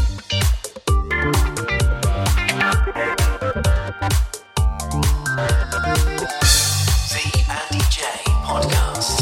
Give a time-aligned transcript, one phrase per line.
[6.02, 9.17] The Andy Jaye Podcast.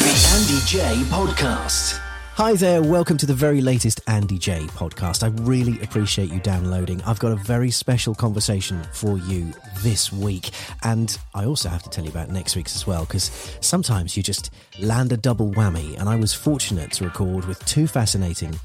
[0.00, 2.07] The Andy Jaye Podcast.
[2.38, 5.24] Hi there, welcome to the very latest Andy Jaye podcast.
[5.24, 7.02] I really appreciate you downloading.
[7.02, 10.50] I've got a very special conversation for you this week,
[10.84, 14.22] and I also have to tell you about next week's as well, because sometimes you
[14.22, 18.56] just land a double whammy, and I was fortunate to record with two fascinating,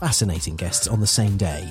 [0.00, 1.70] fascinating guests on the same day.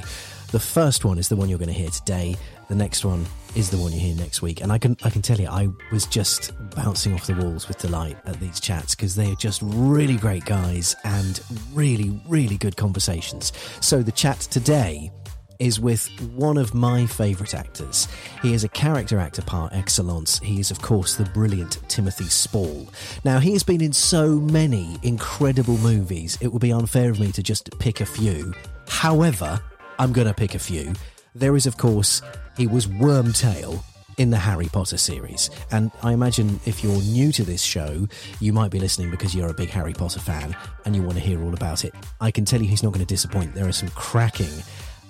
[0.51, 2.35] The first one is the one you're going to hear today.
[2.69, 3.25] The next one
[3.55, 4.61] is the one you hear next week.
[4.61, 7.77] And I can I can tell you, I was just bouncing off the walls with
[7.77, 11.41] delight at these chats because they are just really great guys and
[11.73, 13.53] really really good conversations.
[13.81, 15.11] So the chat today
[15.59, 18.07] is with one of my favourite actors.
[18.41, 20.39] He is a character actor par excellence.
[20.39, 22.87] He is, of course, the brilliant Timothy Spall.
[23.23, 27.31] Now, he has been in so many incredible movies, it would be unfair of me
[27.31, 28.53] to just pick a few.
[28.87, 29.59] However,
[29.99, 30.93] I'm going to pick a few.
[31.37, 32.23] There is, of course,
[32.57, 33.83] he was Wormtail
[34.17, 35.51] in the Harry Potter series.
[35.69, 38.07] And I imagine if you're new to this show,
[38.39, 41.19] you might be listening because you're a big Harry Potter fan and you want to
[41.19, 41.93] hear all about it.
[42.19, 43.53] I can tell you he's not going to disappoint.
[43.53, 44.49] There are some cracking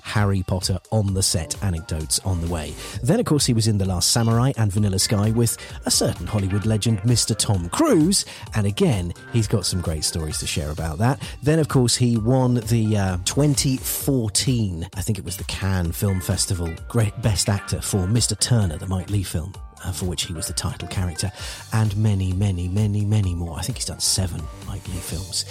[0.07, 2.73] Harry Potter on the set anecdotes on the way.
[3.03, 6.25] Then, of course, he was in The Last Samurai and Vanilla Sky with a certain
[6.25, 7.37] Hollywood legend, Mr.
[7.37, 8.25] Tom Cruise.
[8.55, 11.21] And again, he's got some great stories to share about that.
[11.43, 16.21] Then, of course, he won the uh, 2014, I think it was the Cannes Film
[16.21, 18.39] Festival, Great Best Actor for Mr.
[18.39, 19.53] Turner, the Mike Leigh film.
[19.85, 21.31] Uh, for which he was the title character,
[21.71, 23.59] and many, many, many, many more.
[23.59, 25.45] I think he's done seven Mike Leigh films.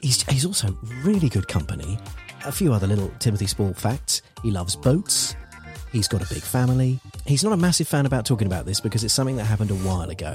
[0.00, 1.98] He's, he's also really good company
[2.44, 4.22] a few other little Timothy Spall facts.
[4.42, 5.34] He loves boats.
[5.92, 6.98] He's got a big family.
[7.26, 9.74] He's not a massive fan about talking about this because it's something that happened a
[9.76, 10.34] while ago,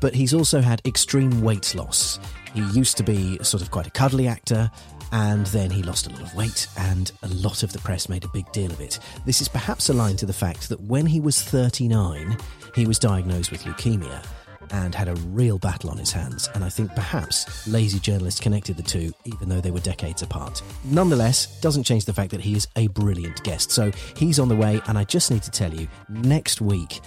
[0.00, 2.20] but he's also had extreme weight loss.
[2.54, 4.70] He used to be sort of quite a cuddly actor,
[5.10, 8.24] and then he lost a lot of weight, and a lot of the press made
[8.24, 9.00] a big deal of it.
[9.26, 12.38] This is perhaps aligned to the fact that when he was 39,
[12.74, 14.24] he was diagnosed with leukemia
[14.72, 18.76] and had a real battle on his hands, and I think perhaps lazy journalists connected
[18.76, 20.62] the two, even though they were decades apart.
[20.84, 23.70] Nonetheless, doesn't change the fact that he is a brilliant guest.
[23.70, 27.00] So he's on the way, and I just need to tell you, next week,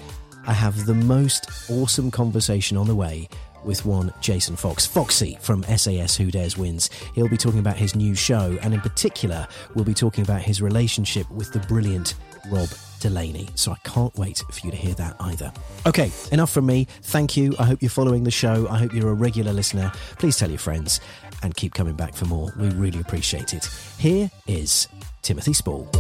[0.48, 3.28] I have the most awesome conversation on the way
[3.64, 6.92] with one Jason Fox, Foxy from SAS Who Dares Wins.
[7.16, 10.62] He'll be talking about his new show, and in particular, we'll be talking about his
[10.62, 12.14] relationship with the brilliant
[12.52, 12.70] Rob
[13.06, 13.48] Delaney.
[13.54, 15.54] So I can't wait for you to hear that either.
[15.86, 16.88] Okay, enough from me.
[17.04, 17.54] Thank you.
[17.60, 18.68] I hope you're following the show.
[18.68, 19.92] I hope you're a regular listener.
[20.18, 21.00] Please tell your friends
[21.44, 22.52] and keep coming back for more.
[22.58, 23.70] We really appreciate it.
[24.00, 24.88] Here is
[25.22, 25.88] Timothy Spall.
[25.92, 26.00] The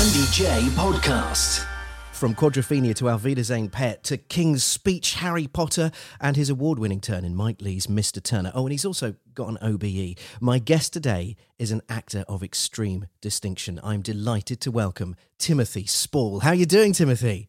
[0.00, 1.75] Andy Jaye Podcast.
[2.16, 6.98] From Quadrophenia to Auf Wiedersehen Pet to King's Speech, Harry Potter, and his award winning
[6.98, 8.22] turn in Mike Leigh's Mr.
[8.22, 8.50] Turner.
[8.54, 10.18] Oh, and he's also got an OBE.
[10.40, 13.78] My guest today is an actor of extreme distinction.
[13.84, 16.40] I'm delighted to welcome Timothy Spall.
[16.40, 17.48] How are you doing, Timothy?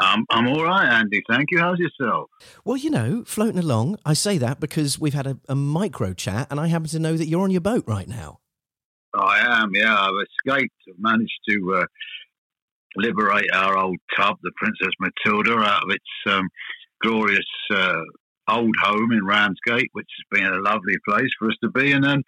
[0.00, 1.24] Um, I'm all right, Andy.
[1.28, 1.58] Thank you.
[1.58, 2.30] How's yourself?
[2.64, 3.98] Well, you know, floating along.
[4.06, 7.16] I say that because we've had a, a micro chat, and I happen to know
[7.16, 8.38] that you're on your boat right now.
[9.14, 9.96] I am, yeah.
[9.98, 10.14] I've
[10.46, 11.86] escaped, I've managed to uh,
[12.96, 16.48] liberate our old tub, the Princess Matilda, out of its um,
[17.02, 18.02] glorious uh,
[18.48, 22.04] old home in Ramsgate, which has been a lovely place for us to be, and
[22.04, 22.22] then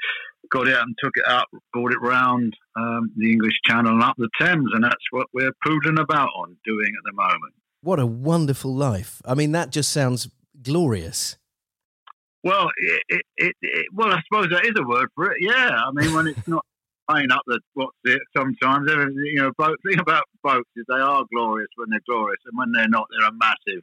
[0.51, 4.03] got it out and took it out, brought it round um, the English Channel and
[4.03, 7.55] up the Thames, and that's what we're poodling about on doing at the moment.
[7.81, 9.23] What a wonderful life.
[9.25, 10.29] I mean, that just sounds
[10.63, 11.37] glorious.
[12.43, 15.39] Well, it, it, it, it, well, I suppose that is a word for it.
[15.41, 16.65] Yeah, I mean, when it's not
[17.09, 18.89] playing up the what's it sometimes.
[18.89, 22.73] You know, boat, thing about boats is they are glorious when they're glorious, and when
[22.73, 23.83] they're not, they're a massive,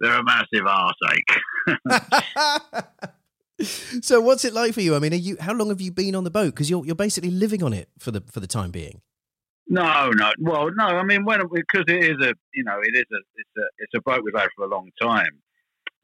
[0.00, 0.64] they're a massive
[3.60, 4.02] arseache.
[4.02, 4.94] so, what's it like for you?
[4.94, 6.54] I mean, are you how long have you been on the boat?
[6.54, 9.00] Because you're you're basically living on it for the for the time being.
[9.68, 10.32] No, no.
[10.38, 10.84] Well, no.
[10.84, 13.94] I mean, when because it is a you know it is a it's a it's
[13.94, 15.40] a boat we've had for a long time.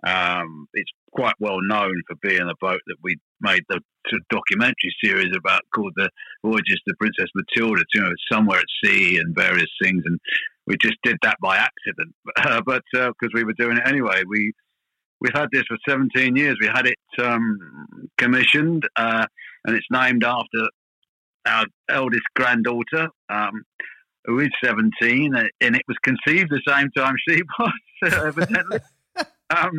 [0.06, 3.81] Um, it's quite well known for being a boat that we made the
[4.31, 6.09] documentary series about called the
[6.45, 10.03] Voyages to Princess Matilda, you know, somewhere at sea and various things.
[10.06, 10.19] And
[10.67, 14.53] we just did that by accident, uh, but because we were doing it anyway, we
[15.21, 16.56] we've had this for 17 years.
[16.61, 17.59] We had it um,
[18.19, 19.27] commissioned, uh,
[19.65, 20.69] and it's named after
[21.47, 23.65] our eldest granddaughter, um,
[24.27, 27.73] who is 17, and it was conceived the same time she was,
[28.03, 28.79] evidently.
[29.56, 29.79] Um,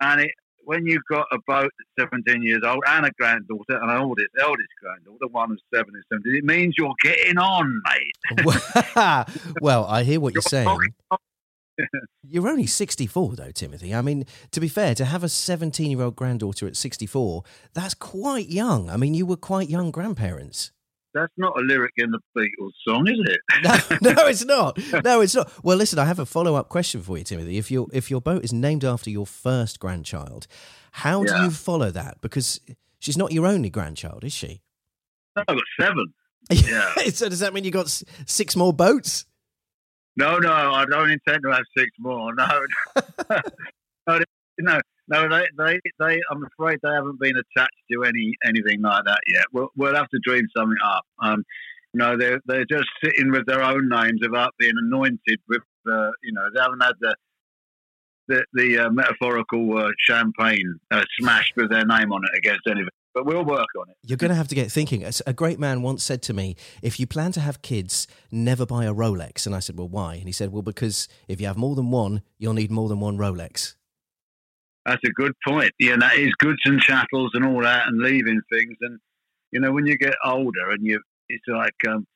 [0.00, 0.30] and it,
[0.64, 4.28] when you've got a boat that's 17 years old and a granddaughter, and an oldest,
[4.38, 8.44] eldest granddaughter, one of seven and 17, it means you're getting on, mate.
[9.62, 10.68] well, I hear what you're saying.
[12.24, 13.94] You're only 64, though, Timothy.
[13.94, 17.94] I mean, to be fair, to have a 17 year old granddaughter at 64, that's
[17.94, 18.90] quite young.
[18.90, 20.72] I mean, you were quite young grandparents.
[21.20, 23.40] That's not a lyric in the Beatles song, is it?
[24.02, 24.78] no, no, it's not.
[25.04, 25.50] No, it's not.
[25.64, 27.58] Well, listen, I have a follow up question for you, Timothy.
[27.58, 30.46] If your if your boat is named after your first grandchild,
[30.92, 31.44] how do Yeah.
[31.44, 32.20] you follow that?
[32.20, 32.60] Because
[32.98, 34.62] she's not your only grandchild, is she?
[35.36, 36.14] I've got seven.
[36.50, 36.94] Yeah.
[37.12, 37.88] so does that mean you got
[38.26, 39.26] six more boats?
[40.16, 42.34] No, no, I don't intend to have six more.
[42.34, 42.46] No,
[43.28, 43.40] no,
[44.58, 45.28] no, no.
[45.28, 46.20] They, they, they.
[46.30, 49.44] I'm afraid they haven't been attached to any anything like that yet.
[49.52, 51.04] We'll, we'll have to dream something up.
[51.20, 51.44] Um,
[51.94, 55.62] no, they're they're just sitting with their own names without being anointed with.
[55.90, 57.14] Uh, you know, they haven't had the
[58.28, 62.90] the, the uh, metaphorical uh, champagne uh, smashed with their name on it against anything.
[63.14, 63.96] But we'll work on it.
[64.02, 65.04] You're going to have to get thinking.
[65.26, 68.84] A great man once said to me, if you plan to have kids, never buy
[68.84, 69.46] a Rolex.
[69.46, 70.16] And I said, well, why?
[70.16, 73.00] And he said, well, because if you have more than one, you'll need more than
[73.00, 73.74] one Rolex.
[74.88, 75.70] That's a good point.
[75.78, 78.74] Yeah, that is goods and chattels and all that, and leaving things.
[78.80, 78.98] And
[79.52, 80.98] you know, when you get older, and you,
[81.28, 82.06] it's like, um,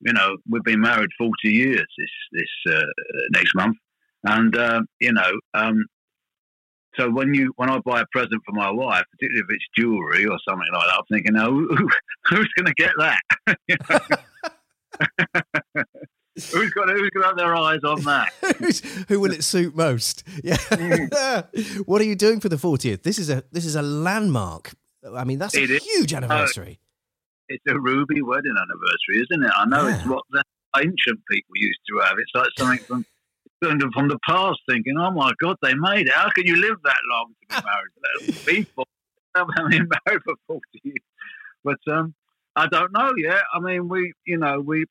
[0.00, 2.84] you know, we've been married forty years this this uh,
[3.32, 3.76] next month,
[4.24, 5.84] and uh, you know, um,
[6.98, 10.24] so when you when I buy a present for my wife, particularly if it's jewelry
[10.24, 11.68] or something like that, I'm thinking, who,
[12.30, 14.24] who's going to get that?
[16.34, 18.32] Who's got who's to have their eyes on that?
[19.08, 20.24] Who will it suit most?
[20.42, 20.56] Yeah.
[21.84, 23.02] what are you doing for the 40th?
[23.02, 24.72] This is a this is a landmark.
[25.14, 25.84] I mean, that's a It is.
[25.84, 26.78] huge anniversary.
[27.48, 29.52] it's a ruby wedding anniversary, isn't it?
[29.54, 30.42] I know it's what the
[30.76, 32.16] ancient people used to have.
[32.18, 33.04] It's like something from
[33.92, 36.12] from the past, thinking, "Oh my God, they made it!
[36.14, 38.88] How can you live that long to be married?" People
[39.34, 40.96] I've been married for forty years,
[41.62, 42.14] but um,
[42.56, 43.42] I don't know yet.
[43.54, 44.86] I mean, we, you know, we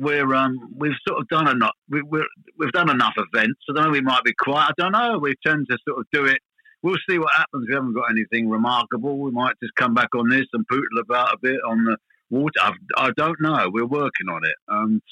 [0.00, 1.72] we're um, we've sort of done enough.
[1.88, 3.60] We, we've done enough events.
[3.68, 3.90] I don't know.
[3.90, 4.70] We might be quiet.
[4.78, 5.18] I don't know.
[5.18, 6.38] We tend to sort of do it.
[6.82, 7.66] We'll see what happens.
[7.68, 9.18] We haven't got anything remarkable.
[9.18, 11.96] We might just come back on this and poodle about a bit on the
[12.30, 12.52] water.
[12.62, 13.68] I've, I don't know.
[13.72, 14.54] We're working on it.
[14.68, 15.02] Um,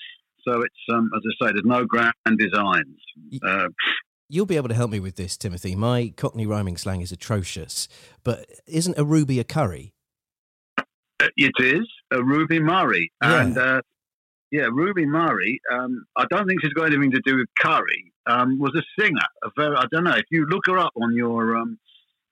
[0.47, 2.97] so it's um, as I say, there's no grand designs.
[3.45, 3.69] Uh,
[4.29, 5.75] You'll be able to help me with this, Timothy.
[5.75, 7.89] My Cockney rhyming slang is atrocious,
[8.25, 9.93] but isn't a ruby a curry?
[11.37, 13.41] it is a Ruby Murray, Yeah.
[13.43, 13.81] and uh,
[14.55, 15.61] yeah, Ruby Murray.
[15.73, 18.13] Um, I don't think she's got anything to do with curry.
[18.27, 19.27] Um, was a singer.
[19.43, 21.77] A very, I don't know if you look her up on your um,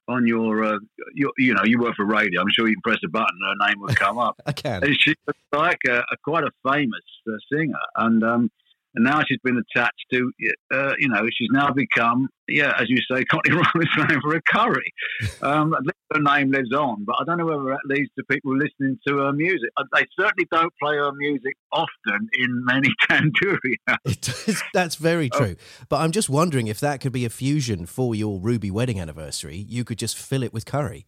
[0.06, 0.78] on your, uh,
[1.14, 2.40] your you know you work for radio.
[2.40, 4.40] I'm sure you can press a button and her name will come up.
[4.46, 4.84] I can.
[4.84, 5.16] And she's
[5.52, 8.50] like a, a quite a famous uh, singer, and um,
[8.94, 10.30] and now she's been attached to,
[10.74, 14.42] uh, you know, she's now become, yeah, as you say, Cockney Rhyme's name for a
[14.42, 14.92] curry.
[15.40, 18.24] Um, at least her name lives on, but I don't know whether that leads to
[18.30, 19.70] people listening to her music.
[19.76, 24.16] Uh, They certainly don't play her music often in many tandoori houses.
[24.44, 25.38] It is- That's very Oh.
[25.38, 25.56] true.
[25.88, 29.56] But I'm just wondering if that could be a fusion for your Ruby wedding anniversary.
[29.68, 31.06] You could just fill it with curry.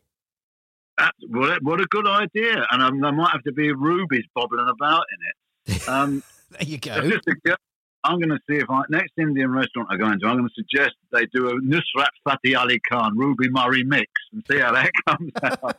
[0.97, 2.65] That's, what, what a good idea!
[2.71, 5.19] And um, there might have to be rubies bobbling about in
[5.77, 5.89] it.
[5.89, 7.11] Um, There you go.
[7.11, 7.57] just go-
[8.05, 10.55] I'm going to see if I next Indian restaurant I go into, I'm going to
[10.55, 14.91] suggest they do a Nusrat Fateh Ali Khan Ruby Murray mix and see how that
[15.09, 15.77] comes out.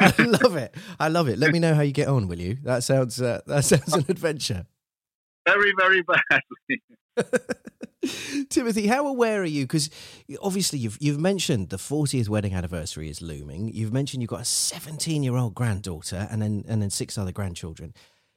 [0.00, 0.74] I love it.
[0.98, 1.38] I love it.
[1.38, 2.56] Let me know how you get on, will you?
[2.64, 4.66] That sounds uh, that sounds an adventure.
[5.46, 6.82] very, very badly.
[8.48, 9.64] Timothy, how aware are you?
[9.64, 9.90] Because
[10.42, 13.68] obviously you've you've mentioned the 40th wedding anniversary is looming.
[13.68, 17.32] You've mentioned you've got a 17 year old granddaughter and then and then six other
[17.32, 17.92] grandchildren.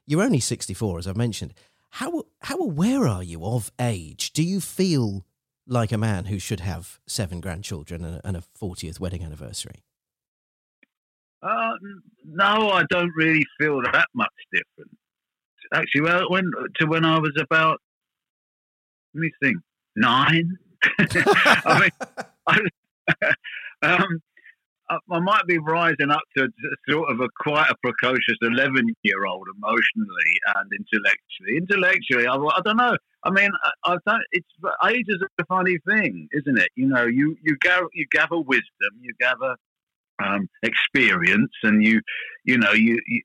[0.05, 1.53] You're only 64, as I've mentioned.
[1.97, 4.33] How how aware are you of age?
[4.33, 5.27] Do you feel
[5.67, 9.83] like a man who should have seven grandchildren and a, and a 40th wedding anniversary?
[11.43, 11.73] Uh,
[12.25, 14.97] no, I don't really feel that much different.
[15.71, 17.79] Actually, well, when to when I was about,
[19.13, 19.57] let me think,
[19.95, 20.57] nine.
[20.99, 21.91] I mean,
[22.47, 22.59] I,
[23.83, 24.19] um,
[24.89, 26.47] I, might be rising up to
[26.89, 31.57] sort of a quite a precocious eleven-year-old emotionally and intellectually.
[31.57, 32.97] Intellectually, I, I don't know.
[33.23, 34.47] I mean, I, I don't, it's
[34.85, 36.69] age is a funny thing, isn't it?
[36.75, 39.55] You know, you you gather you gather wisdom, you gather
[40.23, 42.01] um, experience, and you
[42.43, 43.21] you know you, you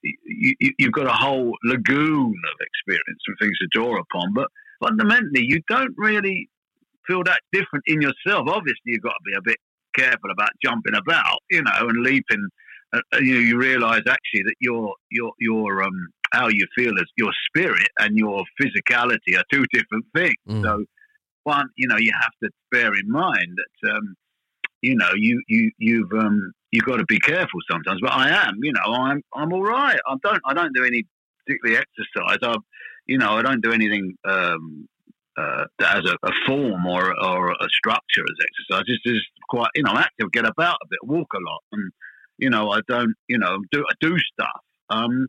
[0.61, 4.33] you you've got a whole lagoon of experience and things to draw upon.
[4.35, 4.49] But
[4.81, 6.49] fundamentally, you don't really
[7.07, 8.49] feel that different in yourself.
[8.49, 9.57] Obviously, you've got to be a bit
[9.99, 12.49] careful about jumping about, you know, and leaping.
[12.93, 17.11] Uh, you know, you realise actually that your your your um how you feel is
[17.17, 20.35] your spirit and your physicality are two different things.
[20.49, 20.63] Mm.
[20.63, 20.85] So,
[21.45, 24.15] one, you know, you have to bear in mind that um,
[24.83, 28.01] you know you you you've um you've got to be careful sometimes.
[28.01, 29.99] But I am, you know, I'm I'm all right.
[30.07, 31.05] I don't I don't do any
[31.47, 32.39] particularly exercise.
[32.43, 32.57] I,
[33.07, 34.87] you know, I don't do anything um,
[35.39, 38.85] uh, as a, a, form or or a structure as exercise.
[38.87, 41.93] It's just quite, you know, active, get about a bit, walk a lot, and
[42.39, 44.61] you know, I don't, you know, do I do stuff.
[44.91, 45.29] Um,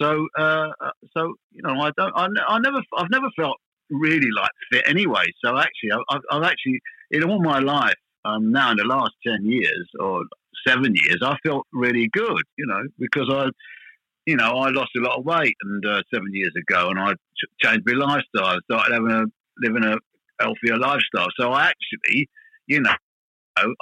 [0.00, 0.68] so uh,
[1.16, 3.56] so you know, I don't, I, I never, I've never felt
[3.90, 5.24] really like fit anyway.
[5.44, 9.44] So actually, I've, I've actually in all my life um, now in the last ten
[9.44, 10.22] years or
[10.66, 13.48] seven years, I felt really good, you know, because I,
[14.26, 17.12] you know, I lost a lot of weight and uh, seven years ago, and I
[17.12, 18.56] ch- changed my lifestyle.
[18.56, 19.24] I started having a
[19.62, 19.96] living a
[20.40, 21.28] healthier lifestyle.
[21.38, 22.28] So I actually,
[22.66, 22.94] you know,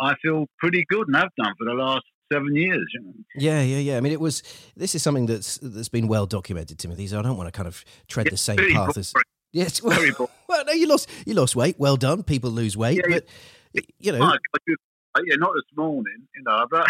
[0.01, 2.87] I feel pretty good and have done for the last seven years.
[2.95, 3.13] You know?
[3.37, 3.97] Yeah, yeah, yeah.
[3.97, 4.43] I mean, it was.
[4.77, 7.07] This is something that's that's been well documented, Timothy.
[7.07, 8.93] So I don't want to kind of tread the same path boring.
[8.97, 9.13] as.
[9.53, 9.83] Yes,
[10.19, 11.77] well, well, no, you lost you lost weight.
[11.79, 12.23] Well done.
[12.23, 13.21] People lose weight, Yeah,
[13.73, 14.75] but you know, I uh,
[15.25, 16.87] yeah, not this morning, you know, but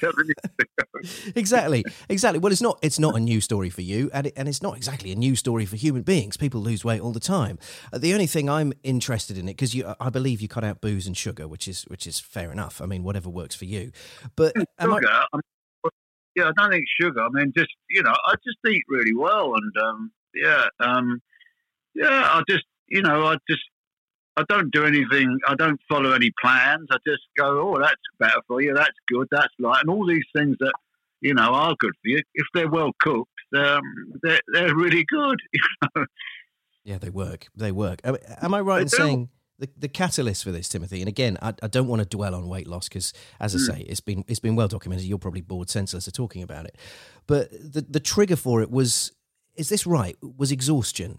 [0.00, 1.32] seven years ago.
[1.36, 2.38] exactly, exactly.
[2.38, 4.76] Well, it's not it's not a new story for you, and it, and it's not
[4.76, 6.36] exactly a new story for human beings.
[6.36, 7.58] People lose weight all the time.
[7.92, 10.80] Uh, the only thing I'm interested in it because you, I believe you cut out
[10.80, 12.80] booze and sugar, which is which is fair enough.
[12.80, 13.92] I mean, whatever works for you.
[14.36, 14.98] But am I-
[15.32, 15.90] I mean,
[16.36, 17.22] yeah, I don't think sugar.
[17.22, 21.20] I mean, just you know, I just eat really well, and um, yeah, um,
[21.94, 23.62] yeah, I just you know, I just
[24.36, 25.38] I don't do anything.
[25.48, 26.86] I don't follow any plans.
[26.90, 28.72] I just go, oh, that's better for you.
[28.74, 29.28] That's good.
[29.30, 30.72] That's right, and all these things that
[31.20, 33.30] you know are good for you if they're well cooked.
[33.56, 33.82] Um,
[34.22, 35.38] they're they're really good.
[36.84, 37.48] Yeah, they work.
[37.54, 38.00] They work.
[38.04, 38.96] Am- I right They in do.
[38.96, 41.00] saying the, the catalyst for this, Timothy?
[41.00, 43.64] And again, I, I don't want to dwell on weight loss because, as I Hmm.
[43.80, 45.04] say, it's been it's been well documented.
[45.04, 46.76] You're probably bored senseless of talking about it.
[47.26, 49.12] But the the trigger for it was
[49.56, 50.16] is this right?
[50.22, 51.18] Was exhaustion?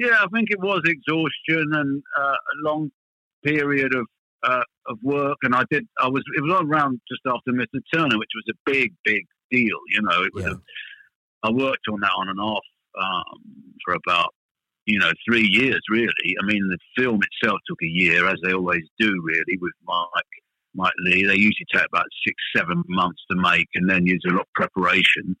[0.00, 2.90] Yeah, I think it was exhaustion and uh, a long
[3.44, 4.06] period of
[4.42, 5.86] uh, of work, and I did.
[6.00, 6.22] I was.
[6.34, 7.80] It was around just after Mr.
[7.92, 9.76] Turner, which was a big, big deal.
[9.90, 10.44] You know, it was.
[10.44, 10.52] Yeah.
[10.52, 12.64] A, I worked on that on and off
[12.98, 13.40] um,
[13.84, 14.32] for about
[14.86, 16.34] you know three years, really.
[16.42, 20.08] I mean, the film itself took a year, as they always do, really, with Mike.
[20.74, 24.32] Mike Leigh, they usually take about six, seven months to make, and then use a
[24.32, 25.36] lot of preparation.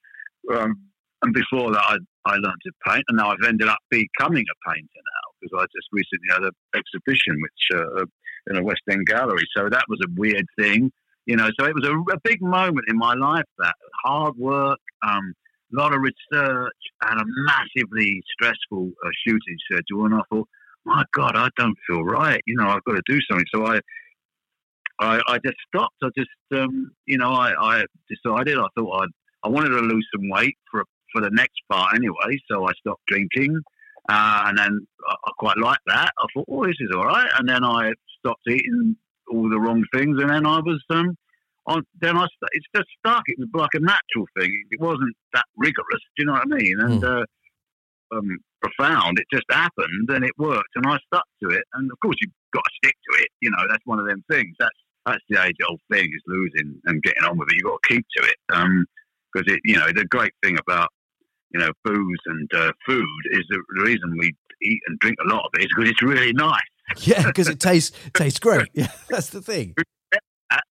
[0.52, 0.76] Um,
[1.22, 4.70] and before that, I, I learned to paint, and now I've ended up becoming a
[4.70, 8.04] painter now because I just recently had an exhibition, which uh,
[8.50, 9.46] in a West End gallery.
[9.56, 10.92] So that was a weird thing,
[11.26, 11.48] you know.
[11.58, 13.44] So it was a, a big moment in my life.
[13.58, 13.74] That
[14.04, 15.32] hard work, um,
[15.72, 20.06] a lot of research, and a massively stressful uh, shooting schedule.
[20.06, 20.48] And I thought,
[20.84, 22.40] my God, I don't feel right.
[22.46, 23.46] You know, I've got to do something.
[23.54, 23.80] So I.
[25.02, 25.96] I, I just stopped.
[26.04, 28.58] I just, um, you know, I, I decided.
[28.58, 29.08] I thought I'd,
[29.42, 32.38] I wanted to lose some weight for for the next part anyway.
[32.50, 33.60] So I stopped drinking,
[34.08, 36.10] uh, and then I, I quite liked that.
[36.18, 37.30] I thought, oh, this is all right.
[37.38, 38.96] And then I stopped eating
[39.32, 41.16] all the wrong things, and then I was um,
[41.66, 41.82] on.
[42.00, 43.22] Then I it's just stuck.
[43.26, 44.64] It was like a natural thing.
[44.70, 46.02] It wasn't that rigorous.
[46.16, 46.80] Do you know what I mean?
[46.80, 47.24] And uh,
[48.12, 49.18] um, profound.
[49.18, 51.62] It just happened, and it worked, and I stuck to it.
[51.74, 53.28] And of course, you've got to stick to it.
[53.40, 54.54] You know, that's one of them things.
[54.58, 54.76] That's
[55.06, 57.54] that's the age old thing is losing and getting on with it.
[57.56, 58.36] You've got to keep to it.
[58.52, 58.84] Um,
[59.32, 60.88] because it, you know, the great thing about
[61.52, 65.44] you know booze and uh, food is the, reason we eat and drink a lot
[65.44, 66.60] of it is because it's really nice.
[66.98, 68.68] Yeah, because it tastes tastes great.
[68.74, 69.74] Yeah, that's the thing.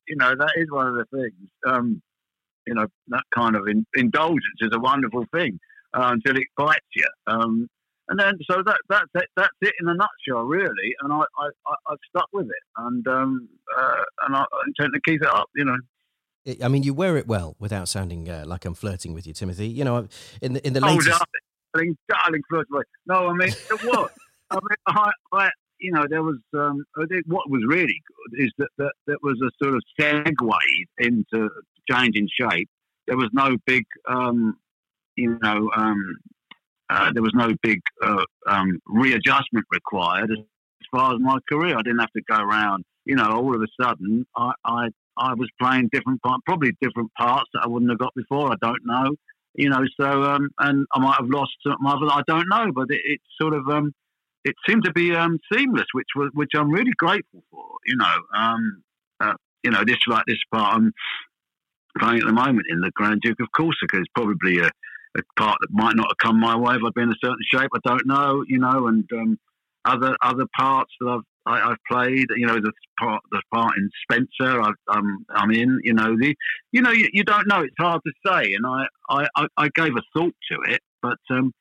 [0.07, 1.50] You know, that is one of the things.
[1.65, 2.01] Um,
[2.67, 5.59] you know, that kind of in, indulgence is a wonderful thing
[5.93, 7.07] uh, until it bites you.
[7.27, 7.67] Um,
[8.09, 10.95] and then, so that that's it, that's it in a nutshell, really.
[11.01, 15.01] And I, I, I I've stuck with it, and um, uh, and I intend to
[15.05, 15.50] keep it up.
[15.55, 15.77] You know.
[16.63, 19.67] I mean, you wear it well without sounding uh, like I'm flirting with you, Timothy.
[19.67, 20.08] You know,
[20.41, 21.24] in the in the Oh, latest.
[21.74, 22.81] darling, darling, of all.
[23.05, 24.10] No, I mean, it was.
[24.51, 26.84] I mean, I, I, you know, there was, um,
[27.27, 30.50] what was really good is that, that there was a sort of segue
[31.00, 31.50] into
[31.89, 32.69] changing shape.
[33.08, 34.58] There was no big, um,
[35.15, 36.17] you know, um,
[36.89, 41.77] uh, there was no big uh, um, readjustment required as far as my career.
[41.77, 44.88] I didn't have to go around, you know, all of a sudden I, I,
[45.20, 48.52] I was playing different parts, probably different parts that I wouldn't have got before.
[48.52, 49.16] I don't know
[49.56, 49.84] you know.
[50.00, 52.06] So, um, and I might have lost some other.
[52.06, 53.94] I don't know, but it, it sort of um,
[54.46, 57.66] it seemed to be um, seamless, which was which I'm really grateful for.
[57.86, 58.84] You know, um,
[59.20, 59.34] uh,
[59.64, 60.94] you know, this like this part I'm
[62.00, 64.70] playing at the moment in the Grand Duke of Corsica is probably a,
[65.18, 67.70] a part that might not have come my way if I'd been a certain shape.
[67.74, 69.40] I don't know, you know, and um,
[69.86, 73.89] other other parts that I've I, have played, you know, the part the part in
[74.03, 76.36] Spencer I've, I'm I'm in, you know, the
[76.72, 77.62] you know you, you don't know.
[77.62, 81.51] It's hard to say, and I I, I gave a thought to it, but um,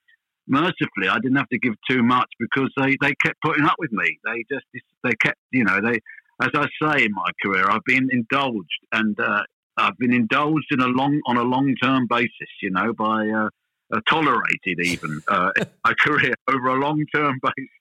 [0.47, 3.93] mercifully I didn't have to give too much because they, they kept putting up with
[3.93, 4.19] me.
[4.25, 4.65] They just
[5.05, 6.01] they kept you know they
[6.43, 9.43] as I say in my career I've been indulged and uh,
[9.77, 12.31] I've been indulged in a long on a long term basis,
[12.61, 13.49] you know, by uh,
[13.93, 15.51] uh, tolerated even uh,
[15.85, 17.78] my career over a long term basis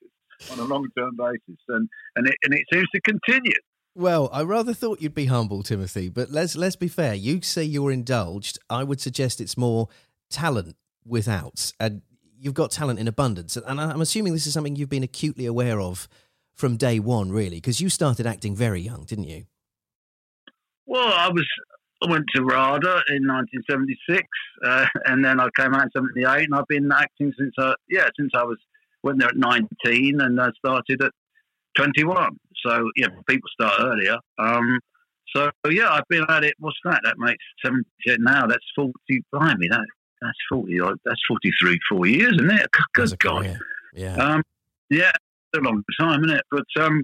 [0.51, 3.53] on a long term basis, and and it and it seems to continue.
[3.95, 7.15] Well, I rather thought you'd be humble, Timothy, but let's let's be fair.
[7.15, 8.59] You say you're indulged.
[8.69, 9.89] I would suggest it's more
[10.29, 10.75] talent
[11.05, 12.01] without, and
[12.39, 13.57] you've got talent in abundance.
[13.57, 16.07] And I'm assuming this is something you've been acutely aware of
[16.53, 19.45] from day one, really, because you started acting very young, didn't you?
[20.85, 21.45] Well, I was
[22.03, 24.21] I went to RADA in 1976,
[24.63, 28.07] uh, and then I came out in 78, and I've been acting since I, yeah,
[28.17, 28.57] since I was
[29.03, 31.11] went there at 19, and I started at
[31.77, 32.37] 21.
[32.65, 34.17] So yeah, people start earlier.
[34.39, 34.79] Um,
[35.35, 36.55] so yeah, I've been at it.
[36.59, 37.01] What's that?
[37.03, 38.47] That makes 78 now.
[38.47, 38.93] That's 40.
[39.31, 39.85] Blimey, that
[40.21, 40.79] that's 40.
[41.05, 42.67] That's 43, four years, isn't it?
[42.93, 43.59] Good God.
[43.93, 44.15] Yeah.
[44.15, 44.43] Um,
[44.89, 45.11] yeah,
[45.55, 46.43] a long time, isn't it?
[46.49, 47.03] But um,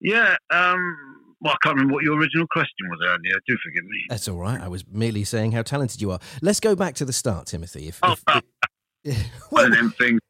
[0.00, 0.36] yeah.
[0.50, 3.34] Um, well, I can't remember what your original question was earlier.
[3.48, 4.04] Do forgive me.
[4.08, 4.60] That's all right.
[4.60, 6.20] I was merely saying how talented you are.
[6.40, 7.88] Let's go back to the start, Timothy.
[7.88, 8.40] If, oh, if, uh,
[9.02, 9.16] if
[9.50, 10.20] well, one of them things,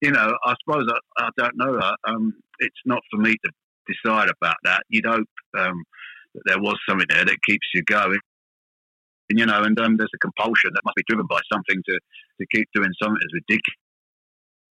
[0.00, 1.78] you know, I suppose I, I don't know.
[1.78, 3.50] Uh, um, it's not for me to
[3.88, 4.82] decide about that.
[4.88, 5.84] You'd hope um,
[6.34, 8.18] that there was something there that keeps you going.
[9.30, 11.98] And, you know, and um, there's a compulsion that must be driven by something to,
[12.40, 13.66] to keep doing something as ridiculous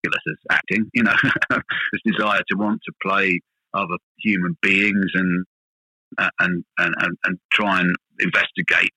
[0.05, 1.15] as acting, you know,
[1.49, 3.39] this desire to want to play
[3.73, 5.45] other human beings and
[6.39, 8.91] and and, and, and try and investigate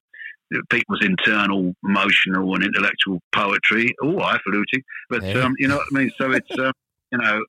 [0.70, 3.94] people's internal emotional and intellectual poetry.
[4.02, 5.40] Oh, highfalutin, but yeah.
[5.40, 6.10] um, you know what I mean.
[6.18, 6.72] So it's um,
[7.12, 7.40] you know,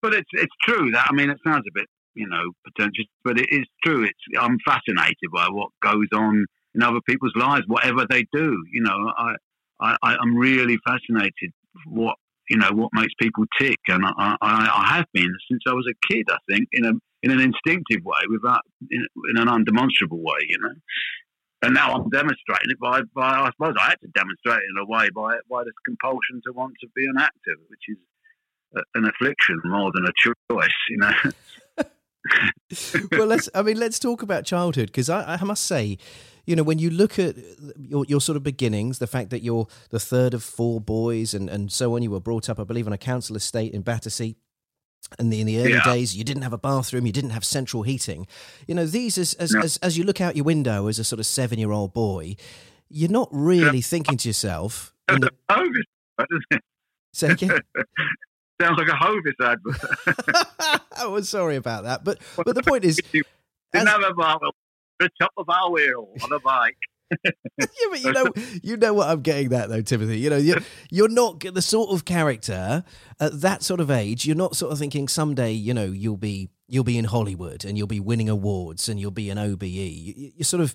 [0.00, 3.38] but it's it's true that I mean it sounds a bit you know pretentious, but
[3.38, 4.04] it is true.
[4.04, 8.56] It's I'm fascinated by what goes on in other people's lives, whatever they do.
[8.72, 9.34] You know, I
[9.80, 11.52] I, I'm really fascinated
[11.86, 12.16] what
[12.48, 15.86] you know what makes people tick, and I, I, I, have been since I was
[15.90, 16.26] a kid.
[16.30, 16.92] I think in a
[17.22, 20.74] in an instinctive way, without in, in an undemonstrable way, you know.
[21.62, 24.82] And now I'm demonstrating it by, by I suppose I had to demonstrate it in
[24.82, 27.98] a way by by this compulsion to want to be an actor, which is
[28.76, 30.12] a, an affliction more than a
[30.50, 31.12] choice, you know.
[33.12, 33.48] well, let's.
[33.54, 35.98] I mean, let's talk about childhood because I, I must say,
[36.46, 37.36] you know, when you look at
[37.78, 41.48] your, your sort of beginnings, the fact that you're the third of four boys and,
[41.48, 44.36] and so on, you were brought up, I believe, on a council estate in Battersea.
[45.18, 45.84] And in the early yeah.
[45.84, 48.26] days, you didn't have a bathroom, you didn't have central heating.
[48.66, 51.20] You know, these, as, as, as, as you look out your window as a sort
[51.20, 52.36] of seven year old boy,
[52.88, 53.82] you're not really yeah.
[53.82, 54.94] thinking to yourself.
[55.08, 55.84] The, Hovis,
[56.18, 56.62] doesn't it?
[57.12, 57.58] Say again?
[58.60, 60.80] Sounds like a Hovis advert.
[60.96, 62.04] I was sorry about that.
[62.04, 62.96] But, but the point is.
[63.12, 63.26] didn't
[63.74, 64.38] as, have a
[65.00, 66.76] the top of our wheel on a bike.
[67.58, 68.26] yeah, but you know,
[68.62, 70.18] you know what I'm getting at, though, Timothy.
[70.18, 72.84] You know, you're, you're not the sort of character
[73.20, 74.26] at that sort of age.
[74.26, 77.76] You're not sort of thinking someday, you know, you'll be you'll be in Hollywood and
[77.76, 79.62] you'll be winning awards and you'll be an OBE.
[79.62, 80.74] You, you're sort of,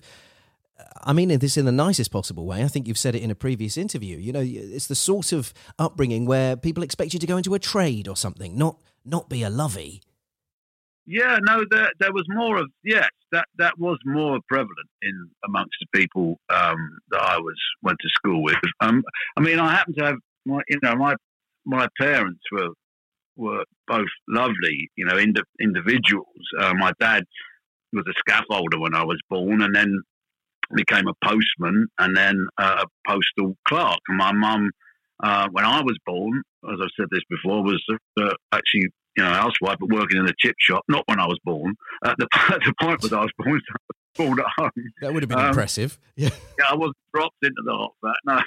[1.02, 2.62] I mean this in the nicest possible way.
[2.62, 4.16] I think you've said it in a previous interview.
[4.16, 7.58] You know, it's the sort of upbringing where people expect you to go into a
[7.58, 10.02] trade or something, not not be a lovey.
[11.10, 15.76] Yeah, no, there, there was more of yes, that that was more prevalent in amongst
[15.80, 18.56] the people um, that I was went to school with.
[18.80, 19.02] Um,
[19.34, 21.14] I mean, I happen to have my, you know, my
[21.64, 22.68] my parents were
[23.36, 26.26] were both lovely, you know, ind- individuals.
[26.60, 27.24] Uh, my dad
[27.94, 30.02] was a scaffolder when I was born, and then
[30.74, 33.98] became a postman, and then uh, a postal clerk.
[34.08, 34.70] And my mum,
[35.22, 37.82] uh, when I was born, as I've said this before, was
[38.20, 40.84] uh, actually you know, housewife, but working in a chip shop.
[40.88, 41.74] Not when I was born.
[42.04, 42.28] At the,
[42.64, 43.60] the point when I was born,
[44.16, 44.70] born at home.
[45.00, 45.98] That would have been um, impressive.
[46.14, 46.30] Yeah.
[46.56, 48.40] yeah, I wasn't dropped into the hot fat.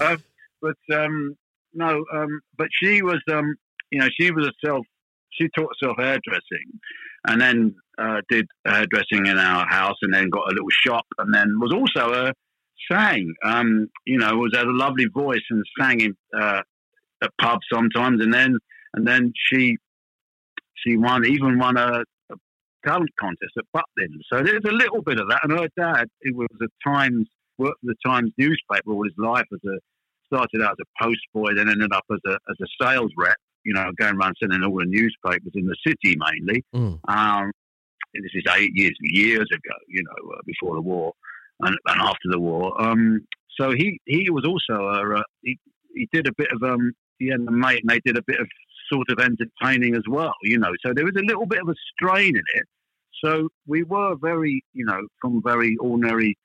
[0.00, 0.22] No, um,
[0.62, 1.36] but um,
[1.74, 3.56] no, um, but she was, um,
[3.90, 4.86] you know, she was a self.
[5.32, 6.80] She taught herself hairdressing,
[7.26, 11.34] and then uh, did hairdressing in our house, and then got a little shop, and
[11.34, 12.32] then was also a
[12.90, 13.34] sang.
[13.44, 16.62] Um, you know, was had a lovely voice and sang in uh,
[17.22, 18.58] at pubs sometimes, and then
[18.94, 19.76] and then she
[20.74, 22.34] she won even won a, a
[22.86, 24.14] talent contest at Butlin.
[24.32, 25.40] So there's a little bit of that.
[25.42, 27.26] And her dad, who was a Times
[27.58, 29.78] worked for the Times newspaper all his life as a
[30.26, 33.36] started out as a postboy, then ended up as a as a sales rep.
[33.64, 36.64] You know, going around sending all the newspapers in the city mainly.
[36.74, 37.00] Mm.
[37.08, 37.50] Um,
[38.14, 41.12] this is eight years years ago, you know, uh, before the war
[41.60, 42.80] and, and after the war.
[42.80, 43.26] Um,
[43.58, 45.58] so he he was also a, uh, he
[45.94, 48.40] he did a bit of um he had a mate and they did a bit
[48.40, 48.46] of
[48.90, 50.72] sort of entertaining as well, you know.
[50.84, 52.66] So there was a little bit of a strain in it.
[53.24, 56.36] So we were very, you know, from very ordinary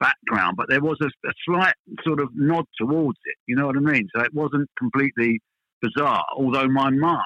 [0.00, 3.36] background, but there was a, a, slight sort of nod towards it.
[3.46, 4.08] You know what I mean?
[4.14, 5.40] So it wasn't completely
[5.82, 6.24] bizarre.
[6.36, 7.22] Although my mum,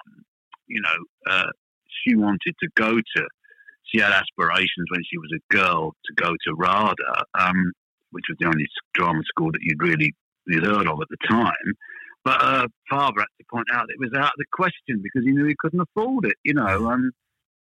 [0.67, 1.51] you know, uh,
[2.03, 3.29] she wanted to go to.
[3.87, 7.73] She had aspirations when she was a girl to go to RADA, um,
[8.11, 10.13] which was the only drama school that you'd really
[10.47, 11.75] you'd heard of at the time.
[12.25, 15.33] But her father had to point out it was out of the question because he
[15.33, 16.37] knew he couldn't afford it.
[16.45, 17.13] You know, and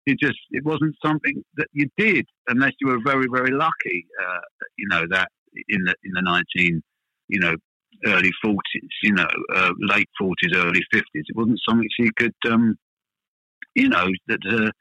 [0.05, 4.05] it just it wasn't something that you did unless you were very very lucky.
[4.21, 4.39] Uh,
[4.77, 5.29] you know that
[5.69, 6.81] in the in the nineteen
[7.27, 7.55] you know
[8.05, 11.25] early forties, you know uh, late forties, early fifties.
[11.27, 12.75] It wasn't something she could um,
[13.75, 14.39] you know that.
[14.47, 14.71] Uh,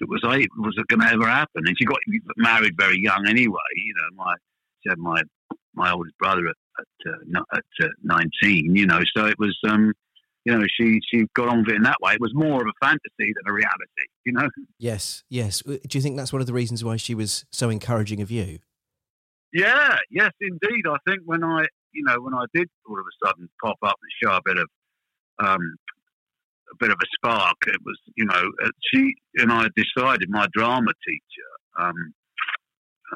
[0.00, 1.64] that was was it going to ever happen?
[1.66, 1.98] And she got
[2.36, 3.58] married very young anyway.
[3.74, 4.34] You know, my
[4.80, 5.22] she had my
[5.78, 8.76] my oldest brother at at, uh, at uh, nineteen.
[8.76, 9.92] You know, so it was um,
[10.48, 12.14] you know, she she got on with it in that way.
[12.14, 14.48] It was more of a fantasy than a reality, you know.
[14.78, 15.62] Yes, yes.
[15.62, 18.60] Do you think that's one of the reasons why she was so encouraging of you?
[19.52, 20.86] Yeah, yes, indeed.
[20.86, 23.96] I think when I, you know, when I did all of a sudden pop up
[24.00, 24.68] and show a bit of,
[25.38, 25.76] um,
[26.72, 30.46] a bit of a spark, it was, you know, uh, she and I decided my
[30.52, 32.12] drama teacher, um,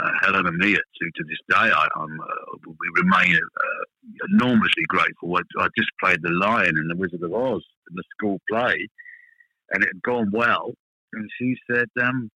[0.01, 1.57] uh, Helen and to to this day.
[1.57, 5.37] I, am uh, we remain uh, enormously grateful.
[5.37, 8.89] I, I, just played the Lion in the Wizard of Oz in the school play,
[9.71, 10.73] and it had gone well.
[11.13, 12.31] And she said, um,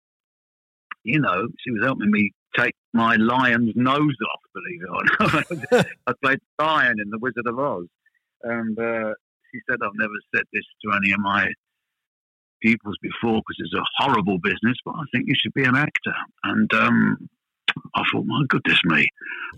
[1.04, 4.40] you know, she was helping me take my lion's nose off.
[4.54, 7.86] Believe it or not, I played Lion in the Wizard of Oz,
[8.42, 9.14] and uh,
[9.52, 11.46] she said, "I've never said this to any of my."
[12.62, 16.14] pupils before because it's a horrible business, but I think you should be an actor.
[16.44, 17.28] And um,
[17.94, 19.08] I thought, my goodness me.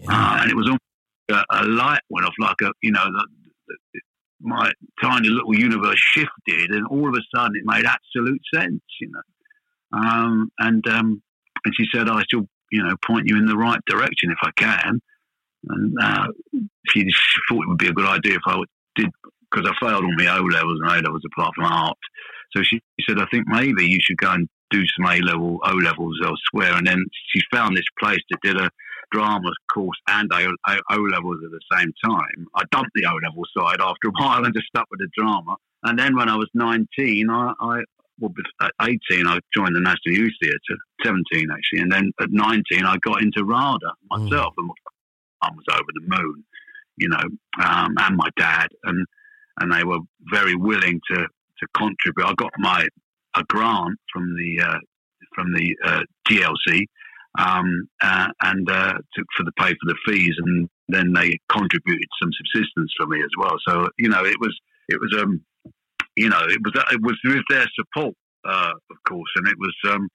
[0.00, 0.10] Yeah.
[0.10, 3.26] Uh, and it was a, a, light went off like a, you know, the,
[3.68, 4.00] the,
[4.40, 4.70] my
[5.02, 9.98] tiny little universe shifted and all of a sudden it made absolute sense, you know.
[9.98, 11.22] Um, and, um,
[11.64, 14.50] and she said, I shall, you know, point you in the right direction if I
[14.56, 15.00] can.
[15.68, 16.26] And uh,
[16.88, 18.60] she, she thought it would be a good idea if I
[18.94, 19.10] did,
[19.50, 21.96] because I failed all my O levels and A levels apart from art.
[22.54, 25.72] So she said, I think maybe you should go and do some A level, O
[25.72, 26.76] levels elsewhere.
[26.76, 28.70] And then she found this place that did a
[29.12, 32.46] drama course and O, o levels at the same time.
[32.54, 35.56] I dumped the O level side after a while and just stuck with the drama.
[35.84, 37.82] And then when I was 19, I, I
[38.18, 41.80] well, at 18, I joined the National Youth Theatre, 17 actually.
[41.80, 44.54] And then at 19, I got into RADA myself.
[44.58, 44.62] Mm.
[44.62, 44.70] And
[45.42, 46.44] I was over the moon,
[46.96, 47.22] you know,
[47.62, 48.68] um, and my dad.
[48.84, 49.06] And,
[49.60, 49.98] and they were
[50.32, 52.26] very willing to, to contribute.
[52.26, 52.86] I got my
[53.36, 54.78] a grant from the uh,
[55.34, 56.82] from the uh, GLC
[57.38, 62.08] um, uh, and uh, to, for the pay for the fees, and then they contributed
[62.20, 63.56] some subsistence for me as well.
[63.68, 64.56] So you know, it was
[64.88, 65.42] it was um
[66.16, 69.74] you know it was it was with their support, uh, of course, and it was
[69.92, 70.08] um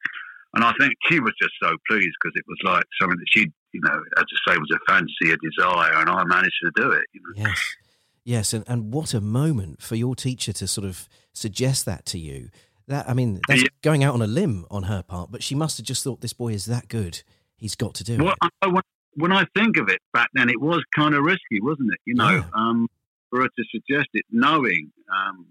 [0.53, 3.51] and I think she was just so pleased because it was like something that she
[3.73, 6.91] you know as I say was a fancy, a desire, and I managed to do
[6.91, 7.05] it.
[7.13, 7.49] You know?
[7.49, 7.75] Yes.
[8.23, 12.19] Yes, and, and what a moment for your teacher to sort of suggest that to
[12.19, 12.49] you.
[12.87, 13.67] That I mean, that's yeah.
[13.81, 16.33] going out on a limb on her part, but she must have just thought this
[16.33, 17.23] boy is that good.
[17.55, 18.51] He's got to do well, it.
[18.61, 18.83] I, when,
[19.15, 21.99] when I think of it back then, it was kind of risky, wasn't it?
[22.05, 22.43] You know, yeah.
[22.53, 22.87] um,
[23.29, 25.45] for her to suggest it, knowing, um,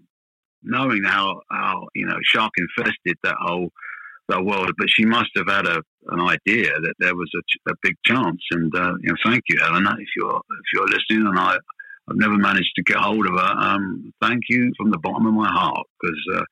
[0.63, 3.69] knowing how how you know shark infested that whole
[4.29, 7.73] that world, but she must have had a, an idea that there was a, a
[7.81, 8.41] big chance.
[8.51, 11.27] And uh, you know, thank you, Eleanor, if you're if you're listening.
[11.27, 11.55] And I
[12.09, 13.53] I've never managed to get hold of her.
[13.57, 16.19] Um, thank you from the bottom of my heart because.
[16.35, 16.43] Uh,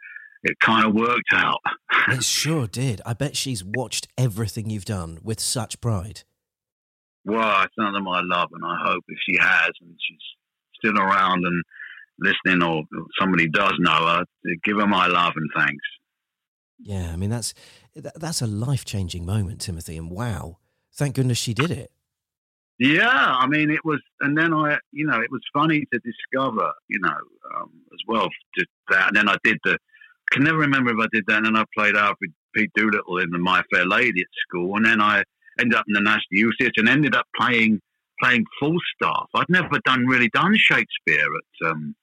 [0.44, 1.60] it kind of worked out.
[2.08, 3.02] it sure did.
[3.06, 6.24] I bet she's watched everything you've done with such pride.
[7.26, 10.18] Well, it's under my love, and I hope if she has and she's
[10.78, 11.64] still around and
[12.20, 12.84] listening, or
[13.20, 15.86] somebody does know her, to give her my love and thanks.
[16.82, 17.54] Yeah, I mean that's
[17.94, 20.58] that's a life changing moment, Timothy, and wow,
[20.94, 21.92] thank goodness she did it.
[22.80, 26.72] Yeah, I mean it was, and then I, you know, it was funny to discover,
[26.88, 27.18] you know,
[27.56, 28.30] um, as well
[28.90, 29.78] that, and then I did the
[30.32, 31.38] can never remember if I did that.
[31.38, 34.76] And then I played out with Pete Doolittle in the My Fair Lady at school,
[34.76, 35.24] and then I
[35.60, 37.80] ended up in the National Youth Theatre and ended up playing
[38.22, 39.30] playing Falstaff.
[39.34, 41.96] I'd never done really done Shakespeare at um,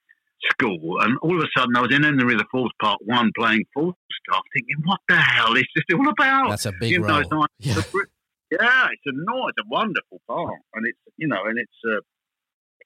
[0.51, 3.65] school, and all of a sudden I was in Henry the Fourth Part One playing
[3.75, 3.97] Falstaff,
[4.55, 7.23] thinking, "What the hell is this all about?" That's a big you role.
[7.31, 7.75] Know, yeah.
[8.51, 12.01] yeah, it's a no, it's a wonderful part, and it's you know, and it's uh,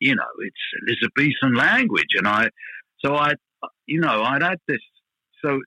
[0.00, 0.56] you know, it's
[0.88, 2.48] Elizabethan language, and I,
[3.04, 3.34] so I,
[3.86, 4.80] you know, I'd had this
[5.44, 5.60] so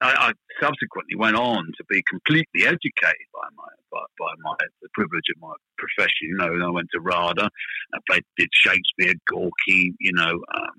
[0.00, 4.88] I, I, subsequently went on to be completely educated by my by, by my the
[4.94, 6.28] privilege of my profession.
[6.28, 7.48] You know, I went to RADA,
[7.94, 10.74] I played did Shakespeare, Gorky, you know, um,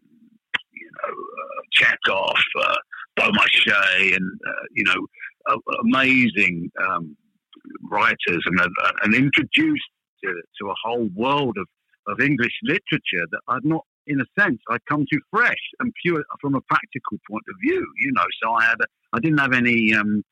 [0.71, 2.75] you know, uh, Chekhov, uh,
[3.19, 5.07] Beaumarchais, and uh, you know,
[5.49, 7.15] uh, amazing um,
[7.89, 9.89] writers, and uh, and introduced
[10.23, 11.67] to, to a whole world of,
[12.07, 16.23] of English literature that I'd not in a sense, I'd come to fresh and pure
[16.41, 17.85] from a practical point of view.
[17.97, 18.77] You know, so I had,
[19.13, 20.23] I didn't have any, um,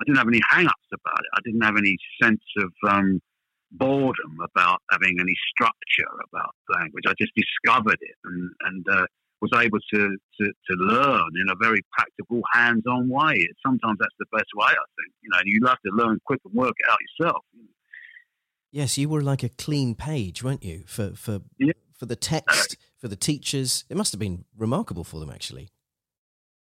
[0.00, 1.30] I didn't have any hang-ups about it.
[1.34, 3.20] I didn't have any sense of um,
[3.72, 7.04] boredom about having any structure about language.
[7.06, 9.06] I just discovered it and and uh,
[9.40, 13.46] was able to, to to learn in a very practical, hands-on way.
[13.64, 15.12] Sometimes that's the best way, I think.
[15.22, 17.44] You know, and you have to learn quick and work it out yourself.
[18.70, 20.84] Yes, you were like a clean page, weren't you?
[20.86, 21.72] For for yeah.
[21.98, 23.84] for the text for the teachers.
[23.88, 25.70] It must have been remarkable for them, actually.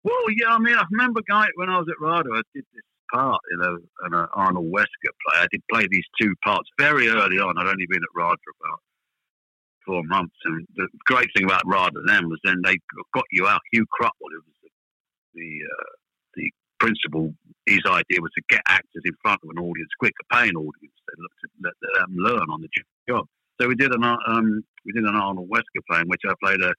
[0.04, 2.82] Well, yeah, I mean, I remember going when I was at RADA, I did this
[3.12, 5.40] part in a, in a Arnold Wesker play.
[5.40, 7.58] I did play these two parts very early on.
[7.58, 8.80] I'd only been at RADA about
[9.84, 12.78] four months, and the great thing about RADA then was then they
[13.14, 13.60] got you out.
[13.72, 14.70] Hugh Cruttwell, who was the
[15.34, 15.92] the, uh,
[16.34, 16.50] the
[16.80, 17.34] principal,
[17.66, 20.94] his idea was to get actors in front of an audience, quick, a paying audience,
[21.18, 22.68] looked to let them learn on the
[23.08, 23.26] job.
[23.60, 26.60] So we did an um, we did an Arnold Wesker play in which I played
[26.60, 26.72] a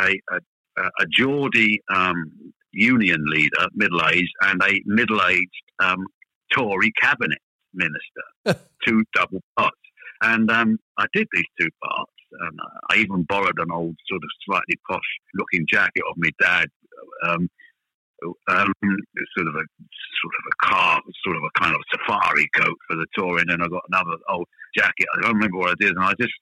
[0.00, 2.30] a a, a Geordie um,
[2.72, 6.06] union leader, middle aged, and a middle aged um,
[6.52, 7.38] Tory cabinet
[7.74, 9.76] minister, two double parts.
[10.22, 12.12] And um, I did these two parts.
[12.40, 12.58] And
[12.90, 15.00] I even borrowed an old sort of slightly posh
[15.34, 16.68] looking jacket of my dad.
[18.48, 18.72] Um,
[19.36, 19.64] sort of a
[20.20, 23.48] sort of a car, sort of a kind of safari coat for the tour, and
[23.48, 25.06] then I got another old jacket.
[25.14, 26.34] I don't remember what I did, and I just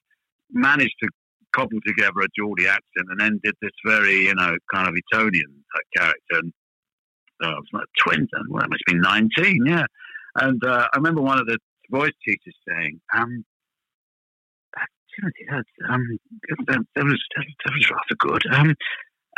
[0.50, 1.08] managed to
[1.54, 5.64] cobble together a Geordie accent, and then did this very, you know, kind of Etonian
[5.94, 6.38] character.
[6.40, 6.52] And
[7.44, 9.84] uh, I was like twenty, well, I must been nineteen, yeah.
[10.36, 11.58] And uh, I remember one of the
[11.90, 13.44] voice teachers saying, um,
[15.90, 16.18] um,
[16.66, 18.42] that, that was that was rather good.
[18.50, 18.74] Um,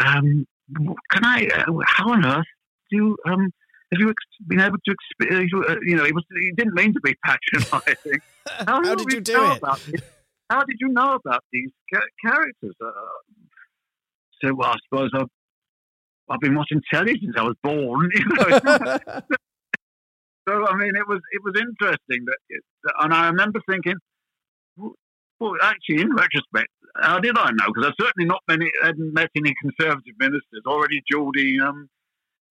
[0.05, 0.47] um,
[0.77, 1.47] can I?
[1.47, 2.45] Uh, how on earth
[2.91, 3.51] do you, um,
[3.93, 4.13] have you
[4.47, 4.95] been able to?
[5.21, 5.53] experience?
[5.55, 6.25] Uh, you know, he was.
[6.41, 8.21] He didn't mean to be patronising.
[8.67, 10.03] How, how did you do it?
[10.49, 11.69] How did you know about these
[12.25, 12.75] characters?
[12.83, 12.91] Uh,
[14.43, 15.29] so, well, I suppose I've
[16.31, 18.11] I've been watching telly since I was born.
[18.15, 18.59] You know.
[20.49, 22.63] so, I mean, it was it was interesting that, it,
[23.01, 23.97] and I remember thinking,
[25.41, 27.67] well, actually, in retrospect, how did I know?
[27.69, 31.89] Because I've certainly not many, hadn't met any Conservative ministers, already Geordie, um,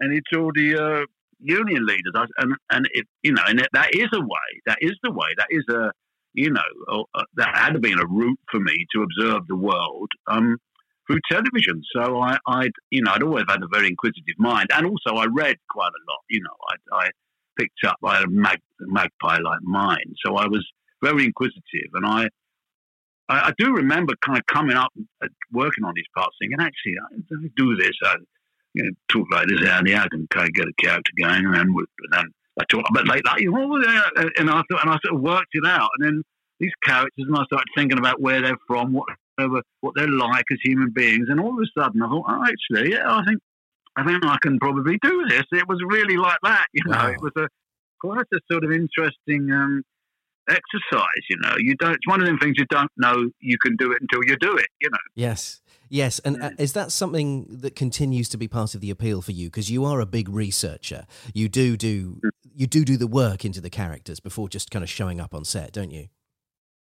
[0.02, 1.02] any Geordie uh,
[1.40, 2.14] union leaders.
[2.16, 4.50] I, and and it, you know, and it, that is a way.
[4.66, 5.28] That is the way.
[5.38, 5.92] That is a,
[6.34, 10.58] you know, uh, that had been a route for me to observe the world um,
[11.08, 11.82] through television.
[11.94, 15.26] So I, I'd, you know, I'd always had a very inquisitive mind, and also I
[15.26, 16.22] read quite a lot.
[16.30, 16.56] You know,
[16.94, 17.10] I, I
[17.60, 17.98] picked up.
[18.04, 20.66] I had a mag, magpie like mind, so I was
[21.04, 22.30] very inquisitive, and I
[23.30, 26.96] I, I, do remember kind of coming up and working on these parts, thinking, actually,
[27.02, 27.92] I do this.
[28.04, 28.16] I,
[28.74, 31.54] you know, talk like this, Andy, I can kind of get a character going, and
[31.54, 32.26] then, and then
[32.60, 35.22] I talk a bit like that, you know, and I thought, and I sort of
[35.22, 36.24] worked it out, and then
[36.60, 39.50] these characters, and I started thinking about where they're from, what they're,
[39.82, 42.92] what they're like as human beings, and all of a sudden I thought, oh, actually,
[42.92, 43.40] yeah, I think,
[43.96, 45.44] I think I can probably do this.
[45.52, 46.98] It was really like that, you know.
[46.98, 47.08] Wow.
[47.08, 47.48] It was a
[48.00, 49.52] quite a sort of interesting.
[49.52, 49.84] Um,
[50.50, 51.24] exercise.
[51.30, 51.94] You know, you don't.
[51.94, 54.56] It's one of them things you don't know you can do it until you do
[54.58, 54.68] it.
[54.82, 54.98] You know.
[55.16, 55.62] Yes.
[55.90, 59.32] Yes, and uh, is that something that continues to be part of the appeal for
[59.32, 59.48] you?
[59.48, 61.06] Because you are a big researcher.
[61.34, 62.30] You do do mm.
[62.54, 65.46] you do do the work into the characters before just kind of showing up on
[65.46, 66.08] set, don't you?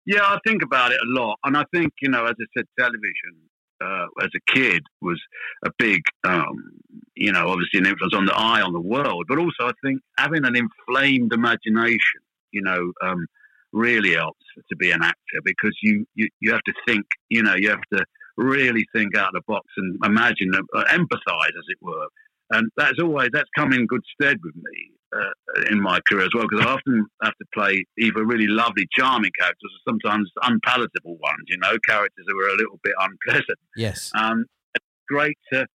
[0.08, 2.66] Yeah, I think about it a lot, and I think you know, as I said,
[2.80, 3.50] television
[3.82, 5.22] uh, as a kid was
[5.66, 6.72] a big, um,
[7.16, 10.02] you know, obviously an influence on the eye on the world, but also I think
[10.18, 13.26] having an inflamed imagination, you know, um,
[13.72, 17.56] really helps to be an actor because you, you, you have to think, you know,
[17.56, 18.04] you have to
[18.38, 22.08] really think out of the box and imagine, uh, empathize, as it were.
[22.52, 26.30] And that's always, that's come in good stead with me uh, in my career as
[26.34, 31.18] well, because I often have to play either really lovely, charming characters or sometimes unpalatable
[31.18, 33.60] ones, you know, characters that were a little bit unpleasant.
[33.76, 34.12] Yes.
[34.16, 35.68] Um, it's great to,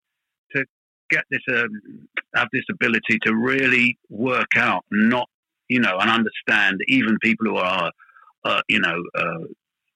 [0.57, 0.65] to
[1.11, 5.29] get this, um, have this ability to really work out, not
[5.69, 7.91] you know, and understand even people who are,
[8.45, 9.45] uh, you know, uh,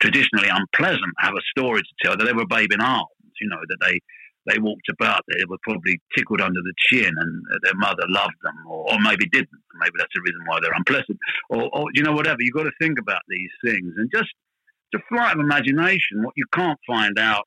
[0.00, 3.08] traditionally unpleasant have a story to tell that they were a babe in arms,
[3.40, 4.00] you know, that they,
[4.46, 8.54] they walked about, they were probably tickled under the chin and their mother loved them,
[8.66, 9.48] or, or maybe didn't.
[9.78, 11.18] Maybe that's the reason why they're unpleasant,
[11.50, 12.38] or, or you know, whatever.
[12.40, 14.30] You've got to think about these things and just
[14.94, 17.46] to flight of imagination, what you can't find out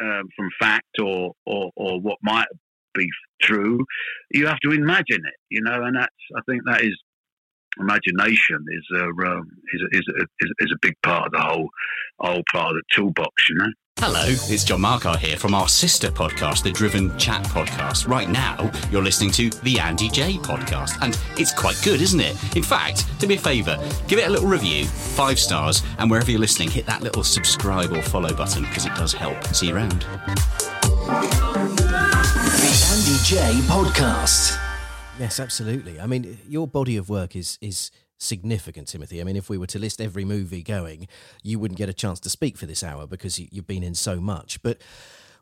[0.00, 2.46] um, from fact or, or, or what might
[2.94, 3.08] be
[3.42, 3.84] true.
[4.30, 6.96] You have to imagine it, you know, and that's I think that is
[7.78, 11.40] imagination is a um, is, a, is, a, is, is a big part of the
[11.40, 11.68] whole
[12.18, 13.70] whole part of the toolbox, you know.
[13.98, 18.08] Hello, it's John Markar here from our sister podcast, the Driven Chat podcast.
[18.08, 22.56] Right now, you're listening to the Andy Jaye podcast, and it's quite good, isn't it?
[22.56, 23.76] In fact, do me a favour,
[24.08, 27.92] give it a little review, five stars, and wherever you're listening, hit that little subscribe
[27.92, 29.44] or follow button because it does help.
[29.48, 30.00] See you around.
[32.70, 34.69] The Andy Jaye Podcast.
[35.20, 36.00] Yes, absolutely.
[36.00, 39.20] I mean, your body of work is is significant, Timothy.
[39.20, 41.08] I mean, if we were to list every movie going,
[41.42, 43.94] you wouldn't get a chance to speak for this hour because you, you've been in
[43.94, 44.62] so much.
[44.62, 44.80] But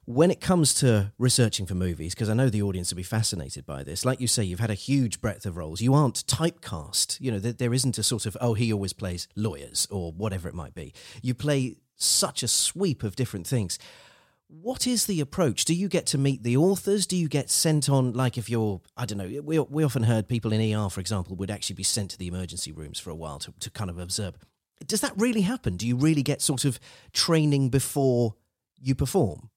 [0.05, 3.67] when it comes to researching for movies, because I know the audience will be fascinated
[3.67, 5.81] by this, like you say, you've had a huge breadth of roles.
[5.81, 7.21] You aren't typecast.
[7.21, 10.49] You know, there, there isn't a sort of, oh, he always plays lawyers or whatever
[10.49, 10.93] it might be.
[11.23, 13.79] You play such a sweep of different things.
[14.51, 15.67] What is the approach?
[15.67, 17.07] Do you get to meet the authors?
[17.07, 20.27] Do you get sent on, like if you're, I don't know, we, we often heard
[20.27, 23.15] people in ER, for example, would actually be sent to the emergency rooms for a
[23.15, 24.39] while to, to kind of observe.
[24.87, 25.77] Does that really happen?
[25.77, 26.81] Do you really get sort of
[27.13, 28.37] training before
[28.81, 29.51] you perform?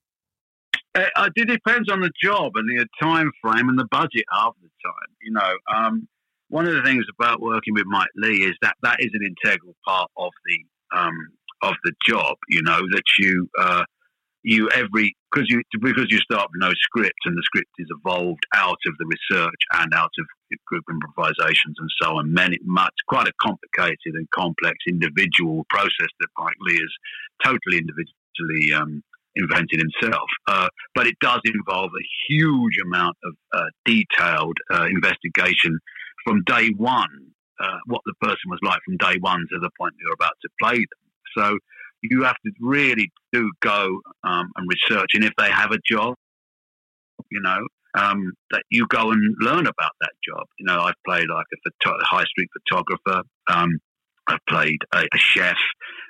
[0.93, 4.67] Uh, it depends on the job and the time frame and the budget half the
[4.84, 5.15] time.
[5.21, 6.08] You know, um,
[6.49, 9.73] one of the things about working with Mike Leigh is that that is an integral
[9.88, 11.15] part of the um,
[11.62, 12.36] of the job.
[12.49, 13.86] You know that you uh,
[14.43, 18.43] you every because you because you start with no script and the script is evolved
[18.56, 20.25] out of the research and out of
[20.67, 22.34] group improvisations and so on.
[22.34, 26.93] Many much quite a complicated and complex individual process that Mike Leigh is
[27.43, 29.04] totally individually um,
[29.36, 30.30] invented himself.
[30.47, 35.80] Uh, but it does involve a huge amount of uh, detailed uh, investigation
[36.25, 37.08] from day one.
[37.60, 40.49] Uh, what the person was like from day one to the point you're about to
[40.60, 41.01] play them.
[41.38, 41.60] So
[42.01, 45.11] you have to really do go um, and research.
[45.13, 46.15] And if they have a job,
[47.29, 47.59] you know,
[47.93, 50.45] um, that you go and learn about that job.
[50.59, 53.23] You know, I've played like a photo- high street photographer.
[53.49, 53.79] Um,
[54.27, 55.57] I've played a, a, chef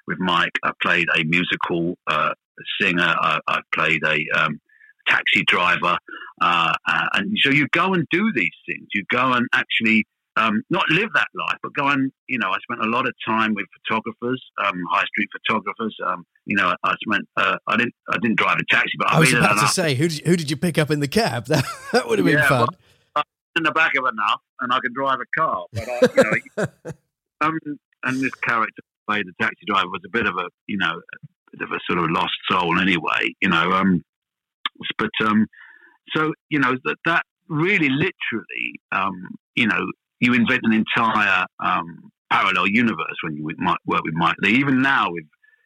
[0.07, 0.51] with Mike.
[0.63, 2.33] I've played a musical uh,
[2.79, 3.15] singer.
[3.19, 4.59] I, have played a um,
[5.07, 5.97] taxi driver.
[6.39, 8.87] Uh, uh, and so you go and do these things.
[8.93, 10.05] You go and actually
[10.37, 13.13] um, not live that life, but go and, you know, I spent a lot of
[13.27, 15.95] time with photographers, um, high street photographers.
[16.05, 19.17] Um, you know, I spent, uh, I didn't, I didn't drive a taxi, but I,
[19.17, 21.07] I was about to say, who did, you, who did you pick up in the
[21.07, 21.47] cab?
[21.47, 22.67] That, that would have been yeah, fun.
[23.15, 23.23] Well,
[23.57, 25.65] in the back of enough, and I can drive a car.
[25.73, 26.91] But I, you know,
[27.41, 27.59] um,
[28.03, 31.57] and this character played the taxi driver was a bit of a, you know, a
[31.57, 33.35] bit of a sort of lost soul anyway.
[33.41, 34.03] You know, um,
[34.97, 35.47] but um,
[36.15, 39.85] so you know that that really literally, um, you know,
[40.21, 44.51] you invent an entire um, parallel universe when you might work with Mike Leigh.
[44.51, 45.25] Even now, with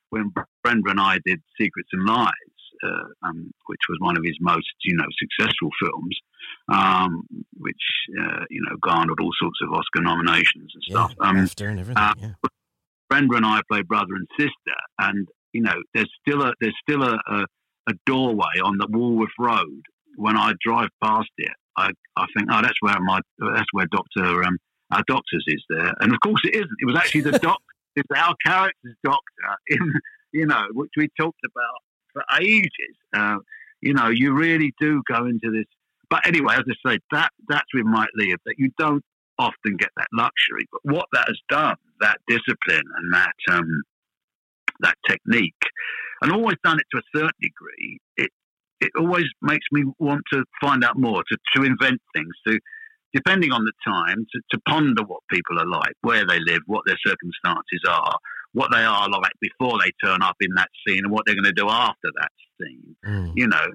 [0.09, 0.31] when
[0.63, 2.31] Brenda and I did Secrets and Lies,
[2.83, 6.17] uh, um, which was one of his most you know successful films,
[6.71, 7.23] um,
[7.57, 7.75] which
[8.19, 11.13] uh, you know garnered all sorts of Oscar nominations and stuff.
[11.19, 12.01] Yeah, um, after and everything.
[12.01, 12.49] uh, yeah.
[13.09, 17.03] Brenda and I play brother and sister, and you know there's still a there's still
[17.03, 17.45] a, a,
[17.89, 19.81] a doorway on the Walworth Road.
[20.17, 24.43] When I drive past it, I, I think, oh, that's where my that's where Doctor
[24.43, 24.57] um,
[24.91, 26.77] our doctors is there, and of course it isn't.
[26.79, 27.63] It was actually the doctor,
[27.95, 29.93] it's our character's doctor in
[30.31, 31.81] you know which we talked about
[32.13, 32.95] for ages.
[33.15, 33.37] Uh,
[33.81, 35.65] you know, you really do go into this.
[36.09, 39.03] But anyway, as I say, that that's with Mike Leigh that you don't
[39.37, 40.67] often get that luxury.
[40.71, 43.81] But what that has done, that discipline and that um,
[44.81, 45.53] that technique,
[46.21, 48.31] and always done it to a certain degree, it
[48.85, 52.59] it always makes me want to find out more, to, to invent things, to
[53.13, 56.83] depending on the time, to, to ponder what people are like, where they live, what
[56.85, 58.17] their circumstances are,
[58.53, 61.45] what they are like before they turn up in that scene, and what they're going
[61.45, 62.95] to do after that scene.
[63.05, 63.31] Mm.
[63.35, 63.65] You know,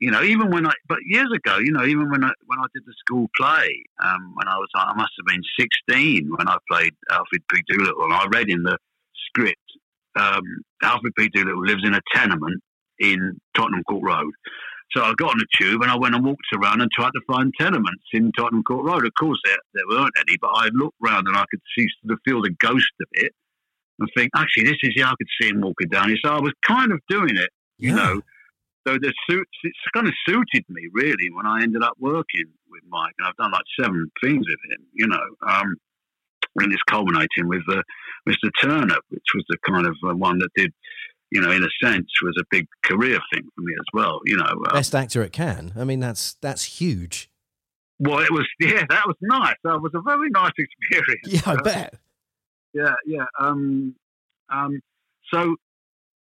[0.00, 2.66] you know, even when I, but years ago, you know, even when I when I
[2.74, 6.56] did the school play, um, when I was, I must have been sixteen when I
[6.70, 7.62] played Alfred P.
[7.68, 8.78] Doolittle, and I read in the
[9.26, 9.56] script,
[10.16, 10.42] um,
[10.82, 11.28] Alfred P.
[11.28, 12.62] Doolittle lives in a tenement
[13.00, 14.32] in Tottenham Court Road.
[14.92, 17.20] So I got on a tube and I went and walked around and tried to
[17.26, 19.06] find tenements in Tottenham Court Road.
[19.06, 22.16] Of course, there, there weren't any, but I looked round and I could see the
[22.24, 23.32] feel the ghost of it
[24.00, 26.18] and think, actually, this is yeah, I could see him walking down here.
[26.24, 27.96] So I was kind of doing it, you Yeah.
[27.96, 28.20] know.
[28.88, 32.82] So the suit, it's kind of suited me really when I ended up working with
[32.88, 35.22] Mike, and I've done like seven things with him, you know.
[35.46, 35.76] Um,
[36.56, 37.82] and it's culminating with uh,
[38.28, 38.50] Mr.
[38.60, 40.72] Turner, which was the kind of uh, one that did,
[41.30, 44.20] you know, in a sense, was a big career thing for me as well.
[44.24, 45.72] You know, uh, Best actor at Cannes.
[45.76, 47.30] I mean, that's that's huge.
[47.98, 49.56] well, it was yeah, that was nice.
[49.64, 51.20] That was a very nice experience.
[51.26, 51.94] Yeah, I Uh, bet.
[52.72, 53.24] yeah, yeah.
[53.38, 53.94] Um,
[54.48, 54.80] um,
[55.32, 55.56] so,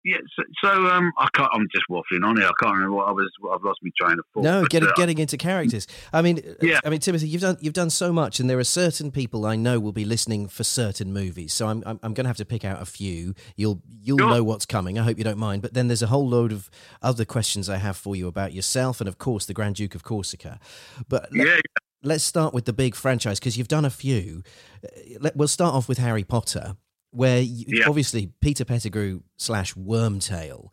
[0.06, 0.16] yeah.
[0.36, 1.50] So, so, um, I can't.
[1.52, 2.46] I'm just waffling on here.
[2.46, 3.30] I can't remember what I was.
[3.52, 4.42] I've lost my train of thought.
[4.44, 5.86] No, but, getting uh, getting into characters.
[6.12, 6.80] I mean, Yeah.
[6.84, 9.56] I mean, Timothy, you've done you've done so much, and there are certain people I
[9.56, 11.52] know will be listening for certain movies.
[11.52, 13.34] So I'm I'm, I'm going to have to pick out a few.
[13.56, 14.30] You'll you'll Sure.
[14.30, 14.98] know what's coming.
[14.98, 15.60] I hope you don't mind.
[15.62, 16.70] But then there's a whole load of
[17.02, 20.02] other questions I have for you about yourself, and of course the Grand Duke of
[20.04, 20.60] Corsica.
[21.08, 21.56] But let, Yeah,
[22.02, 24.42] let's start with the big franchise because you've done a few.
[24.84, 24.88] Uh,
[25.20, 26.76] Let, we'll start off with Harry Potter,
[27.10, 27.88] where you, Yeah.
[27.88, 30.68] obviously Peter Pettigrew slash Wormtail.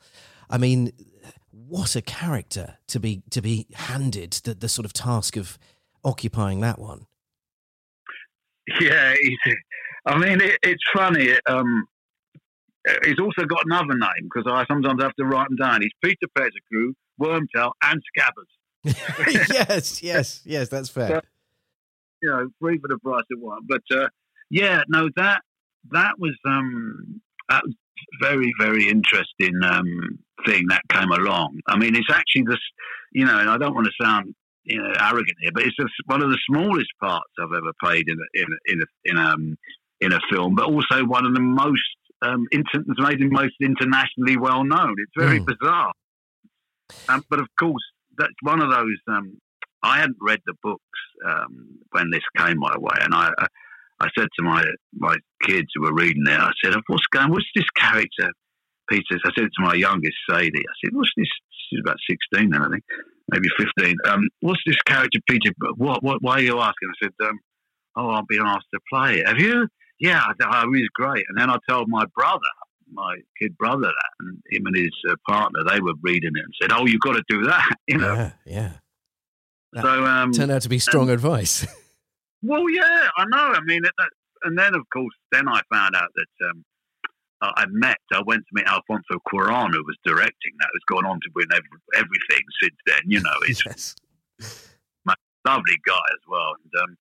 [0.50, 0.92] I mean,
[1.52, 5.58] what a character to be to be handed the, the sort of task of
[6.04, 7.06] occupying that one.
[8.82, 9.14] yeah.
[10.06, 11.34] I mean, it, it's funny.
[11.46, 11.86] Um,
[13.06, 15.82] he's also got another name because I sometimes have to write them down.
[15.82, 18.86] He's Peter Pettigrew, Wormtail, and Scabbers.
[19.50, 21.22] yes, yes, yes, that's fair.
[22.22, 23.62] you know, three for the price of one.
[23.68, 24.08] But uh,
[24.50, 25.42] yeah, no, that
[25.92, 27.76] that was um, that was
[28.22, 31.60] very very interesting um, thing that came along.
[31.68, 32.60] I mean, it's actually this,
[33.12, 35.94] you know, and I don't want to sound you know arrogant here, but it's just
[36.06, 39.18] one of the smallest parts I've ever played in a, in a, in a, in
[39.18, 39.58] um
[40.02, 41.80] in a film, but also one of the most
[42.22, 44.96] um, inter- made him most internationally well known.
[44.98, 45.46] It's very Mm.
[45.46, 45.94] bizarre.
[47.10, 47.84] Um, but of course,
[48.18, 48.98] that's one of those.
[49.08, 49.40] Um,
[49.82, 50.82] I hadn't read the books
[51.26, 53.48] um, when this came my way, and I, I,
[54.04, 54.64] I said to my
[54.98, 57.30] my kids who were reading it, I said, "What's going?
[57.30, 58.32] What's this character?"
[58.90, 61.28] Peter, I said to my youngest Sadie, I said, "What's this?"
[61.70, 62.84] She's about sixteen then, I think,
[63.32, 63.96] maybe fifteen.
[64.06, 65.52] Um, what's this character, Peter?
[65.78, 66.04] What?
[66.04, 66.22] What?
[66.22, 66.90] Why are you asking?
[66.90, 67.40] I said, um,
[67.96, 69.28] "Oh, I've been asked to play it.
[69.28, 69.68] Have you?"
[70.00, 71.24] Yeah, I said, oh, he's great.
[71.30, 72.40] And then I told my brother,
[72.92, 76.54] my kid brother, that, and him and his uh, partner, they were reading it and
[76.62, 78.14] said, "Oh, you've got to do that," you know.
[78.14, 79.82] Yeah, yeah.
[79.82, 81.66] So um, Turned out to be strong advice.
[82.44, 83.54] Well, yeah, I know.
[83.54, 84.10] I mean, it, that,
[84.44, 86.64] and then of course, then I found out that um,
[87.42, 87.98] I met.
[88.12, 90.70] I went to meet Alfonso Cuarón, who was directing that.
[90.74, 93.02] Who's gone on to win every, everything since then.
[93.06, 93.96] You know, he's yes.
[95.08, 95.16] a
[95.46, 96.54] lovely guy as well.
[96.64, 96.98] And um,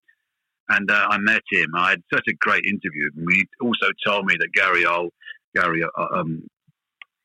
[0.69, 1.75] and uh, I met him.
[1.77, 3.11] I had such a great interview.
[3.17, 5.11] And he also told me that Gary Ol,
[5.55, 6.47] Gary, uh, um,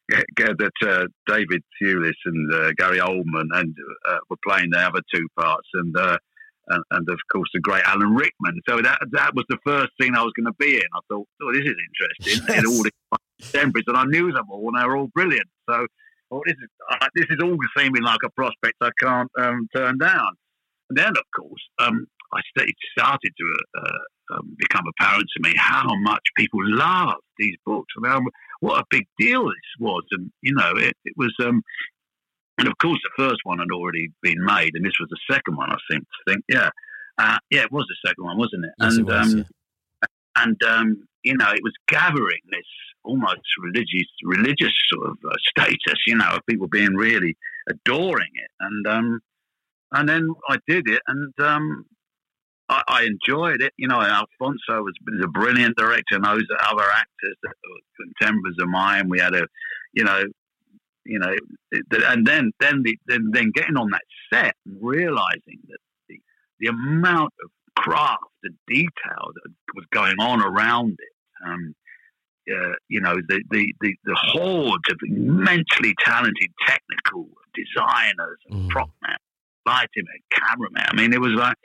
[0.09, 3.76] that uh, David Thewlis and uh, Gary Oldman and
[4.07, 6.18] uh, were playing the other two parts, and, uh,
[6.70, 8.59] and and of course the great Alan Rickman.
[8.68, 10.89] So that that was the first scene I was going to be in.
[10.93, 12.45] I thought, oh, this is interesting.
[12.47, 12.63] Yes.
[12.63, 12.91] In all the
[13.41, 15.47] contemporaries, and I knew them all, and they were all brilliant.
[15.70, 15.88] So.
[16.30, 19.97] Oh, this is uh, this is all seeming like a prospect I can't um, turn
[19.97, 20.32] down.
[20.89, 25.49] And then, of course, um, I st- it started to uh, um, become apparent to
[25.49, 28.22] me how much people love these books and how,
[28.59, 30.03] what a big deal this was.
[30.11, 31.34] And you know, it, it was.
[31.41, 31.61] Um,
[32.58, 35.55] and of course, the first one had already been made, and this was the second
[35.55, 35.72] one.
[35.72, 36.03] I think.
[36.28, 36.70] think yeah,
[37.18, 38.72] uh, yeah, it was the second one, wasn't it?
[38.80, 40.43] Yes, it and was, um, yeah.
[40.43, 42.66] and um, you know, it was gathering this
[43.03, 45.99] almost religious, religious sort of uh, status.
[46.08, 47.38] You know, of people being really
[47.70, 49.20] adoring it, and um,
[49.91, 51.86] and then I did it, and um,
[52.70, 53.74] I, I enjoyed it.
[53.78, 58.58] You know, Alfonso was, was a brilliant director, knows the other actors that were contemporaries
[58.60, 59.10] of mine.
[59.10, 59.47] We had a,
[59.93, 60.24] you know,
[61.08, 61.34] you know,
[62.10, 65.78] and then then the, then then getting on that set and realizing that
[66.10, 66.20] the
[66.60, 71.47] the amount of craft and detail that was going on around it.
[71.47, 71.76] Um,
[72.49, 78.70] uh, you know, the, the, the, the hordes of immensely talented technical designers and Mm.
[78.70, 79.18] prop men,
[79.66, 80.86] lighting men, cameraman.
[80.88, 81.58] I mean, it was like,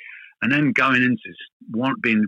[0.43, 1.36] and then going into this,
[1.70, 2.24] one, being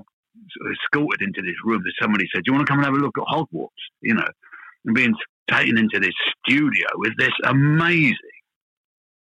[0.71, 2.99] escorted into this room that somebody said, Do you want to come and have a
[2.99, 3.71] look at Hogwarts?
[4.03, 4.29] You know,
[4.85, 5.15] and being
[5.51, 6.15] taken into this
[6.45, 8.17] studio with this amazing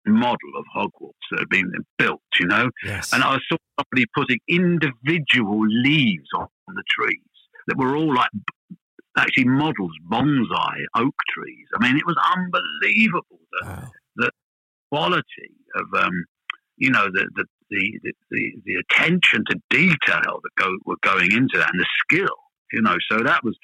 [0.07, 2.71] model of Hogwarts that had been built, you know.
[2.85, 3.13] Yes.
[3.13, 7.21] And I saw somebody putting individual leaves on the trees
[7.67, 8.31] that were all like
[9.17, 11.67] actually models, bonsai oak trees.
[11.75, 14.29] I mean, it was unbelievable the wow.
[14.91, 16.25] quality of, um,
[16.77, 21.33] you know, the the, the, the, the the attention to detail that go were going
[21.33, 22.37] into that and the skill,
[22.73, 22.97] you know.
[23.11, 23.57] So that was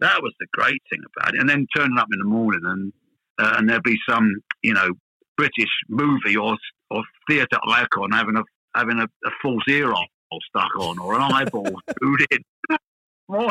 [0.00, 1.40] that was the great thing about it.
[1.40, 2.92] And then turning up in the morning and
[3.38, 4.32] uh, and there'd be some,
[4.62, 4.88] you know,
[5.36, 6.56] British movie or
[6.90, 8.42] or theatre icon having a
[8.74, 12.38] having a, a false ear on or stuck on or an eyeball screwed in.
[13.28, 13.50] Or,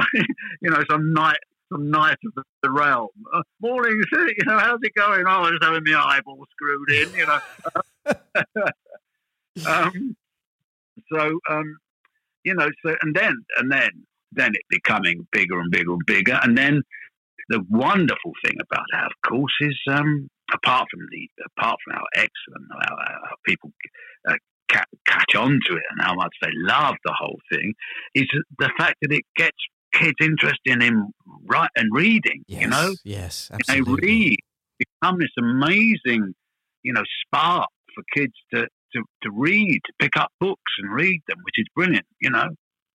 [0.62, 1.36] you know, some night
[1.70, 3.10] some knight of the, the realm.
[3.34, 5.26] Uh, morning, you know, how's it going?
[5.28, 7.40] Oh, I was having my eyeball screwed in, you know.
[9.68, 10.16] um,
[11.12, 11.78] so, um,
[12.46, 13.90] you know, so and then and then
[14.36, 16.82] then it becoming bigger and bigger and bigger, and then
[17.50, 22.06] the wonderful thing about that, of course, is um, apart from the apart from how
[22.16, 23.72] excellent how, how people
[24.28, 24.34] uh,
[24.72, 27.74] ca- catch on to it and how much they love the whole thing,
[28.14, 28.26] is
[28.60, 29.58] the fact that it gets
[29.94, 31.12] kids interested in
[31.46, 32.44] right and reading.
[32.48, 33.96] Yes, You know, yes, absolutely.
[34.02, 34.40] they read
[34.78, 36.34] become this amazing,
[36.84, 41.22] you know, spark for kids to, to, to read, to pick up books and read
[41.28, 42.06] them, which is brilliant.
[42.22, 42.50] You know.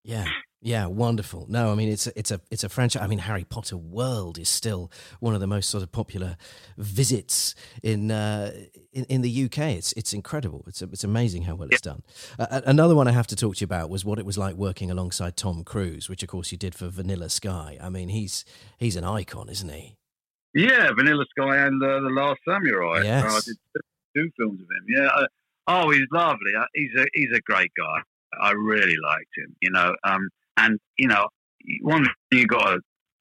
[0.05, 0.27] Yeah,
[0.63, 1.47] yeah, wonderful.
[1.49, 3.03] No, I mean it's a, it's a it's a franchise.
[3.03, 6.37] I mean Harry Potter World is still one of the most sort of popular
[6.77, 8.53] visits in uh,
[8.93, 9.59] in, in the UK.
[9.59, 10.65] It's it's incredible.
[10.67, 12.03] It's it's amazing how well it's done.
[12.39, 14.55] Uh, another one I have to talk to you about was what it was like
[14.55, 17.79] working alongside Tom Cruise, which of course you did for Vanilla Sky.
[17.81, 18.45] I mean he's
[18.77, 19.97] he's an icon, isn't he?
[20.53, 23.03] Yeah, Vanilla Sky and uh, the Last Samurai.
[23.05, 23.25] Yes.
[23.25, 23.81] I did two,
[24.15, 24.85] two films of him.
[24.89, 25.07] Yeah.
[25.07, 25.27] Uh,
[25.69, 26.53] oh, he's lovely.
[26.59, 28.03] Uh, he's a he's a great guy.
[28.43, 29.57] I really liked him.
[29.63, 30.29] You know, um,
[30.61, 31.27] and you know,
[31.83, 32.79] one thing you got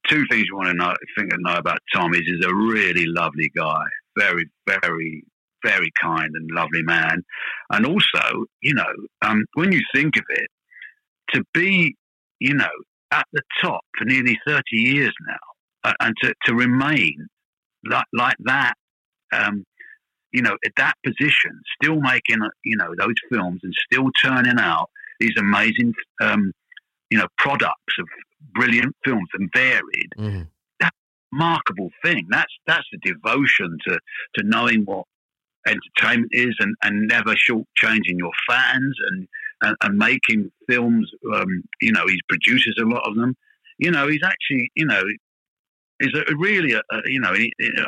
[0.08, 3.06] two things you want to know think and know about Tom is he's a really
[3.06, 3.86] lovely guy.
[4.18, 5.24] Very, very,
[5.64, 7.24] very kind and lovely man.
[7.70, 10.50] And also, you know, um, when you think of it,
[11.34, 11.96] to be,
[12.40, 12.66] you know,
[13.12, 17.28] at the top for nearly thirty years now uh, and to, to remain
[17.86, 18.74] like, like that,
[19.32, 19.64] um,
[20.32, 24.60] you know, at that position, still making, uh, you know, those films and still turning
[24.60, 26.52] out these amazing, um,
[27.10, 28.08] you know, products of
[28.54, 30.48] brilliant films and varied, Mhm.
[31.32, 32.26] remarkable thing.
[32.30, 34.00] That's that's the devotion to
[34.36, 35.06] to knowing what
[35.68, 39.28] entertainment is and, and never shortchanging your fans and,
[39.62, 41.12] and, and making films.
[41.34, 43.36] Um, you know, he produces a lot of them.
[43.78, 45.04] You know, he's actually, you know,
[46.00, 47.34] is a, really, a, a, you know,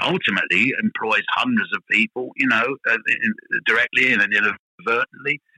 [0.03, 3.33] ultimately employs hundreds of people, you know, uh, in,
[3.65, 4.21] directly and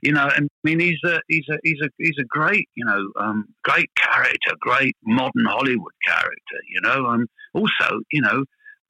[0.02, 0.30] you know.
[0.36, 3.46] And I mean, he's a he's a he's a he's a great, you know, um,
[3.62, 7.06] great character, great modern Hollywood character, you know.
[7.06, 8.44] Um, also, you know,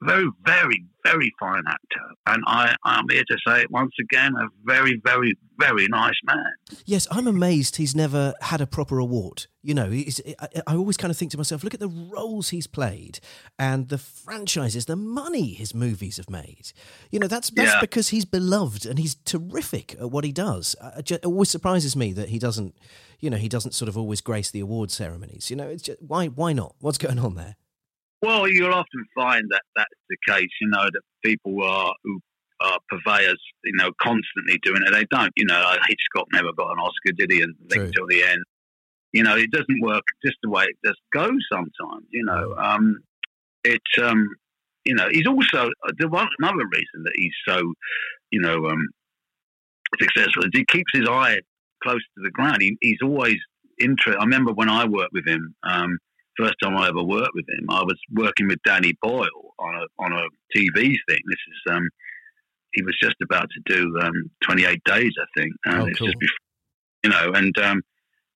[0.04, 4.46] very, very, very fine actor, and I I'm here to say it once again, a
[4.64, 6.44] very, very, very nice man.
[6.86, 9.46] Yes, I'm amazed he's never had a proper award.
[9.62, 12.66] You know, I, I always kind of think to myself, look at the roles he's
[12.66, 13.20] played
[13.58, 16.72] and the franchises, the money his movies have made.
[17.10, 17.80] You know, that's that's Yeah.
[17.80, 20.76] because he's beloved and he's terrific at what he does.
[20.98, 22.74] It it always surprises me that he doesn't,
[23.20, 25.50] you know, he doesn't sort of always grace the award ceremonies.
[25.50, 26.74] You know, it's just, why why not?
[26.80, 27.56] What's going on there?
[28.24, 30.48] Well, you'll often find that that's the case.
[30.60, 32.20] You know that people are who
[32.62, 34.92] are purveyors, you know, constantly doing it.
[34.92, 35.32] They don't.
[35.36, 37.42] You know, Hitchcock never got an Oscar, did he?
[37.42, 37.84] And True.
[37.84, 38.42] until the end.
[39.12, 42.06] You know, it doesn't work just the way it just goes sometimes.
[42.10, 42.98] You know, um,
[43.62, 44.28] it's um,
[44.84, 45.68] you know, he's also
[45.98, 47.60] the one another reason that he's so,
[48.30, 48.88] you know, um,
[50.00, 51.38] successful is he keeps his eye
[51.82, 52.62] close to the ground.
[52.62, 53.36] He, he's always
[53.78, 54.18] interested.
[54.18, 55.54] I remember when I worked with him.
[55.62, 55.98] Um,
[56.38, 59.86] first time I ever worked with him, I was working with Danny Boyle on a
[60.02, 60.22] on a
[60.56, 60.74] TV
[61.08, 61.20] thing.
[61.26, 61.88] This is um,
[62.72, 65.52] he was just about to do um, 28 days, I think.
[65.66, 66.08] Um, Oh, it's cool.
[66.08, 66.36] just before,
[67.04, 67.82] you know, and um,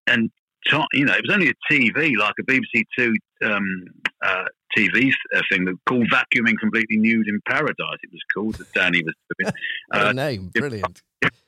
[0.07, 0.31] and
[0.71, 3.85] Tom, you know, it was only a TV, like a BBC Two um,
[4.25, 4.45] uh,
[4.77, 9.03] TV uh, thing that called "Vacuuming Completely Nude in Paradise." It was called that Danny
[9.03, 9.53] was doing.
[9.89, 11.03] What Uh, a name, brilliant.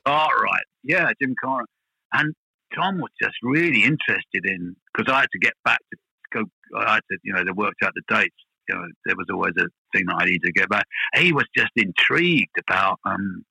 [0.07, 0.65] Cartwright.
[0.83, 1.69] Yeah, Jim Cartwright.
[2.13, 2.35] And
[2.75, 5.99] Tom was just really interested in because I had to get back to
[6.33, 6.45] go.
[6.77, 8.35] I had to, you know, they worked out the dates.
[8.69, 10.85] You know, there was always a thing that I needed to get back.
[11.17, 13.45] He was just intrigued about, um,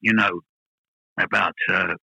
[0.00, 0.40] you know,
[1.18, 1.94] about uh,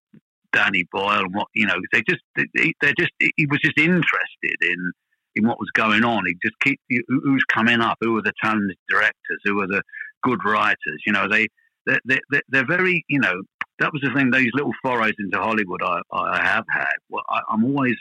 [0.51, 1.76] Danny Boyle and what you know.
[1.93, 4.91] They just, they, they just, he was just interested in
[5.36, 6.26] in what was going on.
[6.26, 9.84] He just keep who's coming up, who are the talented directors, who are the
[10.23, 11.03] good writers.
[11.05, 11.47] You know, they
[11.86, 13.43] they're, they're, they're very, you know,
[13.80, 14.32] that was the thing.
[14.32, 16.93] These little forays into Hollywood I, I have had.
[17.09, 17.95] Well, I, I'm always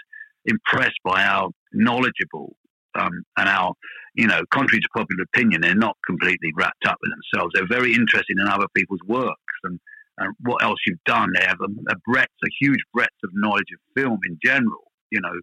[0.47, 2.57] impressed by how knowledgeable
[2.95, 3.73] um, and our,
[4.15, 7.53] you know, contrary to popular opinion, they're not completely wrapped up in themselves.
[7.55, 9.81] They're very interested in other people's works and,
[10.19, 11.31] and what else you've done.
[11.35, 14.93] They have a, a breadth, a huge breadth of knowledge of film in general.
[15.11, 15.35] You know,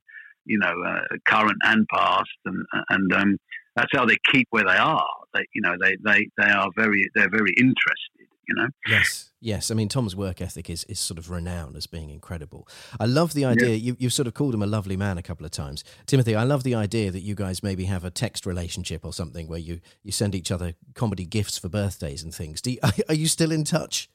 [0.46, 3.38] you know, uh, current and past, and and um,
[3.76, 5.08] that's how they keep where they are.
[5.34, 8.28] They, you know, they, they, they are very, they're very interested.
[8.52, 8.70] You know.
[8.88, 9.72] Yes, yes.
[9.72, 12.68] I mean, Tom's work ethic is, is sort of renowned as being incredible.
[13.00, 13.76] I love the idea.
[13.76, 15.86] You, you've sort of called him a lovely man a couple of times.
[16.06, 19.48] Timothy, I love the idea that you guys maybe have a text relationship or something
[19.48, 22.62] where you, you send each other comedy gifts for birthdays and things.
[22.62, 22.80] Do you,
[23.10, 24.10] are, you still in touch?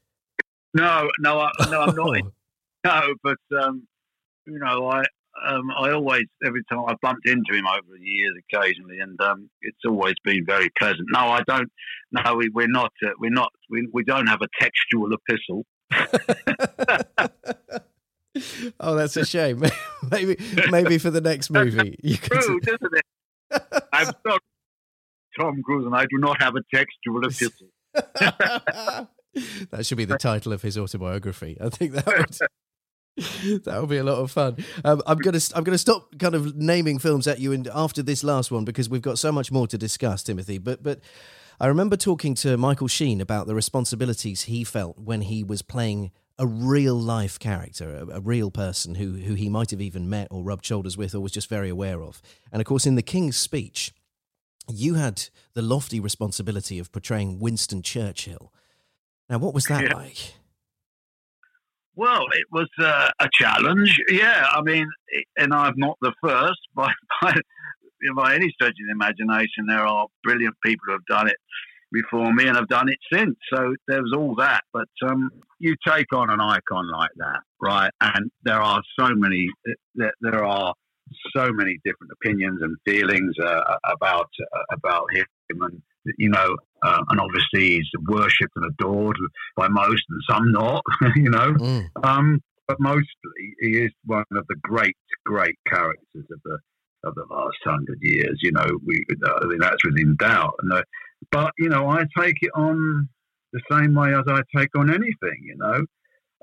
[0.75, 2.23] No, no, I, no, I'm not.
[2.85, 3.89] No, but um,
[4.47, 5.03] you know, I
[5.45, 9.51] um, I always every time I bumped into him over the years occasionally, and um,
[9.63, 11.09] it's always been very pleasant.
[11.13, 11.71] No, I don't.
[12.13, 12.93] No, we, we're not.
[13.05, 13.51] Uh, we're not.
[13.71, 15.65] We, we don't have a textual epistle.
[18.81, 19.63] oh, that's a shame.
[20.11, 20.37] maybe
[20.71, 22.39] maybe for the next movie you could.
[22.39, 23.05] Isn't it?
[23.93, 24.41] I'm sorry,
[25.39, 27.69] Tom Cruise, and I do not have a textual epistle.
[29.71, 31.57] that should be the title of his autobiography.
[31.61, 32.35] I think that would
[33.65, 34.57] that would be a lot of fun.
[34.85, 38.23] Um, I'm gonna I'm gonna stop kind of naming films at you and after this
[38.23, 40.59] last one because we've got so much more to discuss, Timothy.
[40.59, 41.01] But but
[41.59, 46.11] I remember talking to Michael Sheen about the responsibilities he felt when he was playing
[46.39, 50.29] a real life character, a, a, real person who who he might have even met
[50.31, 52.21] or rubbed shoulders with or was just very aware of.
[52.53, 53.95] And of course, in the King's Speech,
[54.69, 58.53] you had the lofty responsibility of portraying Winston Churchill.
[59.31, 59.95] Now, what was that yeah.
[59.95, 60.35] like?
[61.97, 63.99] Well, it was uh, a challenge.
[64.11, 64.87] Yeah, I mean,
[65.39, 66.93] and I'm not the first by,
[67.23, 67.35] by,
[68.15, 69.67] by any stretch of the imagination.
[69.67, 71.37] There are brilliant people who have done it
[71.93, 73.37] before me and have done it since.
[73.51, 74.63] So there's all that.
[74.75, 77.91] But um, you take on an icon like that, right?
[78.03, 79.49] And there are so many.
[79.95, 80.75] There, are
[81.35, 85.27] so many different opinions and feelings uh, about uh, about him,
[85.61, 85.83] and
[86.19, 89.17] you know, uh, and obviously he's worshipped and adored
[89.57, 90.83] by most, and some not,
[91.17, 91.53] you know.
[91.55, 91.87] Mm.
[92.05, 93.05] Um, but mostly,
[93.61, 96.59] he is one of the great, great characters of the
[97.05, 98.39] of the last hundred years.
[98.43, 100.55] You know, we I mean that's within doubt.
[100.61, 100.83] And uh,
[101.31, 103.09] but you know, I take it on
[103.53, 105.41] the same way as I take on anything.
[105.43, 105.81] You know,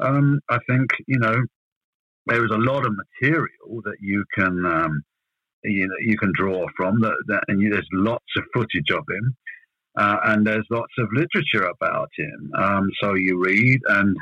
[0.02, 1.36] um, I think you know
[2.26, 5.04] there is a lot of material that you can um,
[5.64, 9.04] you know you can draw from that, that and you, there's lots of footage of
[9.10, 9.36] him
[9.96, 12.52] uh, and there's lots of literature about him.
[12.58, 14.16] Um, so you read and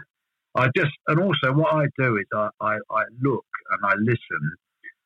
[0.56, 4.52] I just and also what I do is I, I, I look and I listen.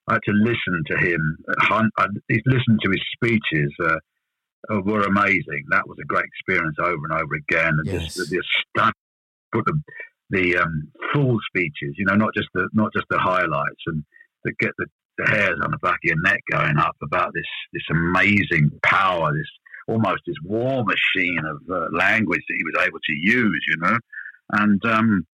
[0.08, 1.38] I had to listen to him.
[1.72, 2.08] I, I
[2.46, 3.98] listened to his speeches uh,
[4.72, 5.64] uh, were amazing.
[5.70, 7.74] That was a great experience over and over again.
[7.78, 8.16] And yes.
[8.16, 8.42] just the,
[8.76, 8.94] the
[9.52, 9.82] put the
[10.32, 14.04] the um, full speeches, you know, not just the not just the highlights, and
[14.46, 14.86] to get the,
[15.18, 19.32] the hairs on the back of your neck going up about this this amazing power,
[19.34, 19.50] this
[19.88, 23.98] almost this war machine of uh, language that he was able to use, you know,
[24.52, 25.26] and um,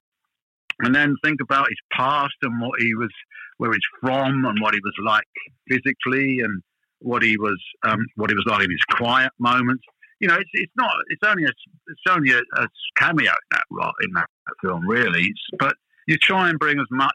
[0.80, 3.12] and then think about his past and what he was,
[3.58, 5.28] where he's from, and what he was like
[5.70, 6.62] physically, and
[6.99, 9.84] what he was um, what he was like in his quiet moments
[10.22, 10.91] you know, it's, it's not.
[11.10, 11.49] It's only a
[11.88, 14.28] it's only a, a cameo in that in that
[14.64, 15.24] film, really.
[15.24, 15.76] It's, but
[16.08, 17.12] you try and bring as much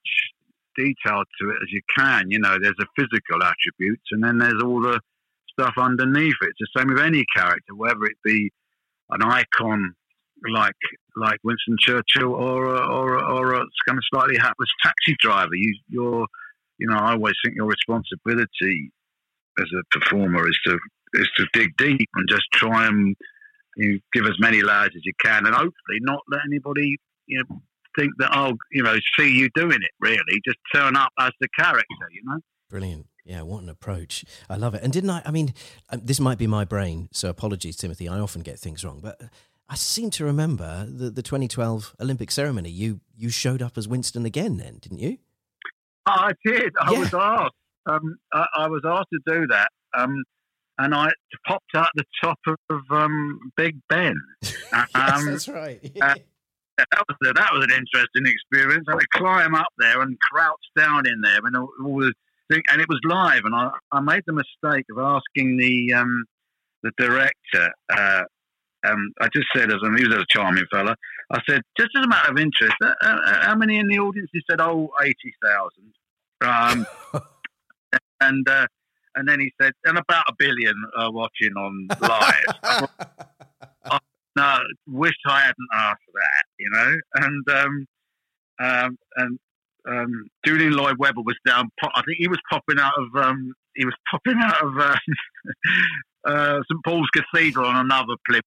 [0.76, 2.30] detail to it as you can.
[2.30, 5.00] You know, there's a physical attributes, and then there's all the
[5.58, 6.50] stuff underneath it.
[6.58, 8.50] It's the same with any character, whether it be
[9.10, 9.94] an icon
[10.52, 10.74] like
[11.16, 15.54] like Winston Churchill or a, or a, or a kind of slightly hapless taxi driver.
[15.54, 16.26] You you're
[16.78, 18.92] you know, I always think your responsibility
[19.58, 20.78] as a performer is to
[21.14, 23.16] is to dig deep and just try and
[23.76, 26.96] you know, give as many layers as you can, and hopefully not let anybody
[27.26, 27.60] you know
[27.98, 29.92] think that oh you know see you doing it.
[30.00, 32.08] Really, just turn up as the character.
[32.10, 32.40] You know.
[32.68, 33.06] Brilliant.
[33.26, 34.24] Yeah, what an approach.
[34.48, 34.82] I love it.
[34.84, 35.20] And didn't I?
[35.26, 35.52] I mean,
[35.90, 38.08] um, this might be my brain, so apologies, Timothy.
[38.08, 39.20] I often get things wrong, but
[39.68, 42.70] I seem to remember the, the 2012 Olympic ceremony.
[42.70, 45.18] You you showed up as Winston again, then, didn't you?
[46.06, 46.72] I did.
[46.80, 46.98] I yeah.
[47.00, 47.54] was asked.
[47.86, 49.68] Um, I, I, was asked to do that.
[49.96, 50.22] Um,
[50.78, 51.08] and I
[51.46, 54.14] popped out the top of um, Big Ben.
[54.42, 55.80] yes, um, that's right.
[56.00, 56.14] uh,
[56.78, 58.84] that was a, that was an interesting experience.
[58.88, 62.12] I had to climb up there and crouch down in there, and all, all the
[62.50, 63.42] thing, and it was live.
[63.44, 66.24] And I, I made the mistake of asking the um,
[66.82, 67.70] the director.
[67.92, 68.22] Uh,
[68.86, 70.94] um, I just said, as I mean, he was a charming fella,
[71.30, 74.30] I said, just as a matter of interest, uh, uh, how many in the audience?
[74.32, 75.92] He said, oh, 80,000.
[76.42, 76.86] Um,
[78.20, 78.66] and uh,
[79.16, 82.88] and then he said, and about a billion are watching on live.
[83.84, 83.98] I,
[84.36, 86.96] no, wish I hadn't asked that, you know.
[87.14, 87.86] And um,
[88.58, 89.38] um, and
[90.56, 91.68] Julian Lloyd Webber was down.
[91.82, 94.96] I think he was popping out of um, he was popping out of um,
[96.26, 98.44] uh, St Paul's Cathedral on another clip,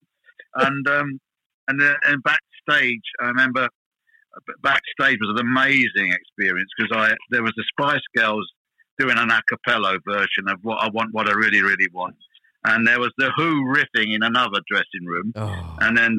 [0.55, 1.19] and um,
[1.67, 7.43] and uh, and backstage, I remember uh, backstage was an amazing experience because I there
[7.43, 8.47] was the Spice Girls
[8.97, 12.17] doing an a cappella version of what I want, what I really, really want.
[12.65, 15.77] And there was the Who riffing in another dressing room, oh.
[15.79, 16.17] and then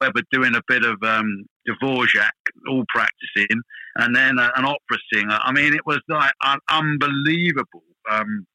[0.00, 2.30] Webber doing a bit of um, Dvorak,
[2.68, 3.60] all practicing,
[3.98, 5.38] and then uh, an opera singer.
[5.42, 8.46] I mean, it was like an unbelievable um,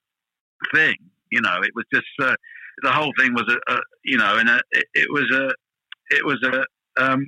[0.74, 0.96] thing.
[1.32, 2.36] You know, it was just uh,
[2.82, 5.54] the whole thing was a, a you know, and a, it, it, was a
[6.16, 7.28] it was a um,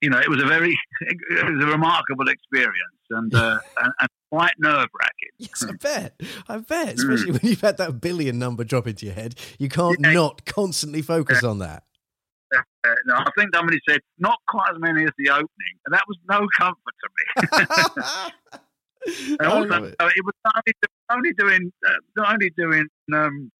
[0.00, 4.08] you know, it was a very it was a remarkable experience, and uh, and, and
[4.30, 5.30] quite nerve wracking.
[5.38, 6.20] Yes, I bet.
[6.48, 6.94] I bet.
[6.94, 7.42] Especially mm.
[7.42, 10.12] when you've had that billion number drop into your head, you can't yeah.
[10.12, 11.48] not constantly focus yeah.
[11.48, 11.84] on that.
[12.84, 16.04] Uh, no, I think somebody said not quite as many as the opening, and that
[16.06, 17.24] was no comfort to me.
[19.40, 19.94] and also, it.
[20.00, 20.72] it was only,
[21.10, 23.50] only doing uh, not only doing um,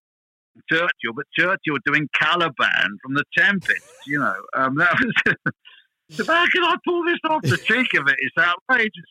[0.71, 3.83] Churchill, but Churchill doing Caliban from The Tempest.
[4.07, 5.35] You know, um, that was
[6.27, 7.43] how can I pull this off?
[7.43, 9.05] The cheek of it is outrageous.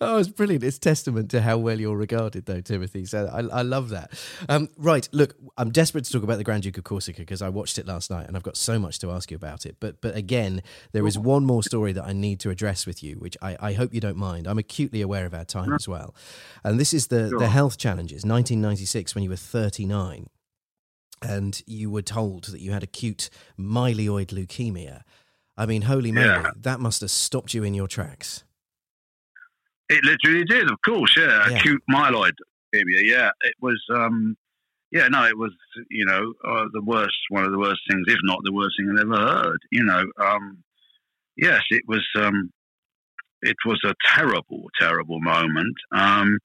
[0.00, 0.64] Oh, it's brilliant.
[0.64, 3.04] It's testament to how well you're regarded, though, Timothy.
[3.04, 4.10] So I, I love that.
[4.48, 5.08] Um, right.
[5.12, 7.86] Look, I'm desperate to talk about the Grand Duke of Corsica because I watched it
[7.86, 9.76] last night and I've got so much to ask you about it.
[9.80, 13.16] But but again, there is one more story that I need to address with you,
[13.16, 14.46] which I, I hope you don't mind.
[14.46, 16.14] I'm acutely aware of our time as well.
[16.64, 17.38] And this is the, Sure.
[17.38, 20.26] the health challenges, 1996, when you were 39
[21.22, 25.02] and you were told that you had acute myeloid leukemia.
[25.56, 28.42] I mean, holy moly, that must have stopped you in your tracks.
[29.88, 31.48] It literally did, of course, yeah.
[31.48, 31.56] Yeah.
[31.56, 32.32] Acute myeloid
[32.74, 33.30] leukemia, yeah.
[33.42, 34.36] It was, um,
[34.90, 35.52] yeah, no, it was,
[35.90, 38.90] you know, uh, the worst, one of the worst things, if not the worst thing
[38.90, 39.58] I've ever heard.
[39.70, 40.62] You know, um,
[41.36, 42.50] yes, it was, um,
[43.42, 45.76] it was a terrible, terrible moment.
[45.92, 46.38] Um,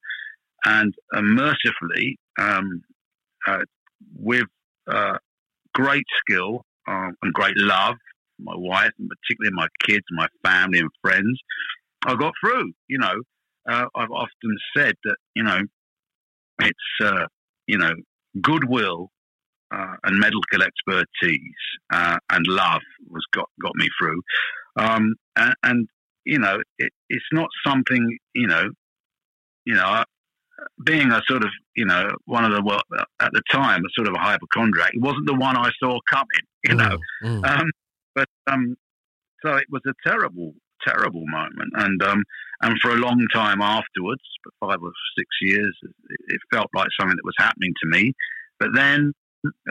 [0.64, 2.82] and uh, mercifully, um,
[3.46, 3.60] uh,
[4.16, 4.46] with
[4.90, 5.18] uh,
[5.74, 7.96] great skill um, and great love,
[8.40, 11.38] my wife, and particularly my kids, my family, and friends,
[12.08, 12.72] I got through.
[12.88, 13.14] You know,
[13.68, 15.60] uh, I've often said that you know
[16.60, 17.26] it's uh,
[17.66, 17.92] you know
[18.40, 19.10] goodwill
[19.70, 21.40] uh, and medical expertise
[21.92, 24.22] uh, and love was got got me through,
[24.76, 25.88] um, and, and
[26.24, 28.70] you know it, it's not something you know
[29.64, 29.84] you know.
[29.84, 30.04] I,
[30.84, 32.82] being a sort of, you know, one of the well,
[33.20, 36.26] at the time, a sort of a hypochondriac, it wasn't the one I saw coming,
[36.64, 36.98] you know.
[37.22, 37.60] Mm, mm.
[37.60, 37.70] Um,
[38.14, 38.76] but um,
[39.44, 40.54] so it was a terrible,
[40.88, 42.22] terrible moment, and um,
[42.62, 44.22] and for a long time afterwards,
[44.60, 48.12] five or six years, it, it felt like something that was happening to me.
[48.58, 49.12] But then,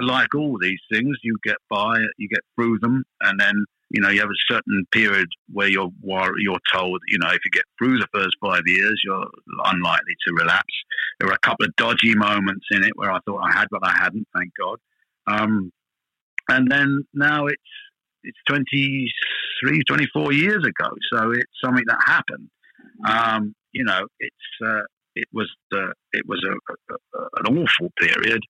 [0.01, 4.09] like all these things, you get by, you get through them, and then you know
[4.09, 7.97] you have a certain period where you're you're told, you know, if you get through
[7.99, 9.28] the first five years, you're
[9.65, 10.74] unlikely to relapse.
[11.20, 13.86] There were a couple of dodgy moments in it where I thought I had, but
[13.86, 14.80] I hadn't, thank God.
[15.28, 15.72] Um,
[16.49, 17.61] and then now it's
[18.28, 20.89] it's 23, 24 years ago.
[21.13, 22.49] So it's something that happened.
[23.07, 24.82] Um, you know, it's uh,
[25.15, 26.53] it was uh, it was a,
[26.93, 28.41] a, a, an awful period,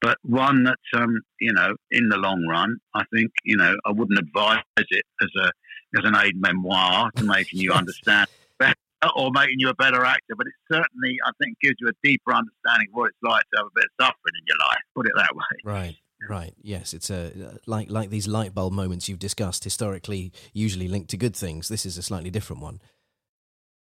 [0.00, 3.92] but one that um, you know, in the long run, I think you know, I
[3.92, 5.50] wouldn't advise it as a
[5.98, 8.28] as an aid memoir to making you understand
[8.58, 8.74] better
[9.16, 10.34] or making you a better actor.
[10.36, 13.58] But it certainly, I think, gives you a deeper understanding of what it's like to
[13.58, 14.82] have a bit of suffering in your life.
[14.94, 15.56] Put it that way.
[15.64, 15.96] Right,
[16.28, 16.54] right.
[16.62, 21.16] Yes, it's a like like these light bulb moments you've discussed historically, usually linked to
[21.16, 21.68] good things.
[21.68, 22.80] This is a slightly different one.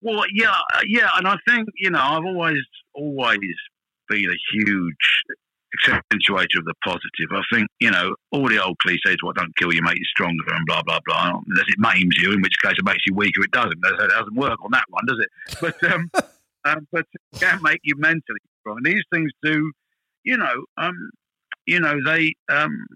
[0.01, 2.63] Well, yeah, uh, yeah, and I think you know I've always
[2.93, 3.39] always
[4.09, 4.95] been a huge
[5.75, 7.29] accentuator of the positive.
[7.31, 10.43] I think you know all the old cliches, "What don't kill you make you stronger,"
[10.53, 11.41] and blah blah blah.
[11.47, 13.41] Unless it maims you, in which case it makes you weaker.
[13.41, 13.79] It doesn't.
[13.83, 15.57] It doesn't work on that one, does it?
[15.61, 16.11] But um,
[16.65, 18.77] um but it can make you mentally strong.
[18.77, 19.71] And these things do,
[20.23, 21.09] you know, um,
[21.67, 22.87] you know they um,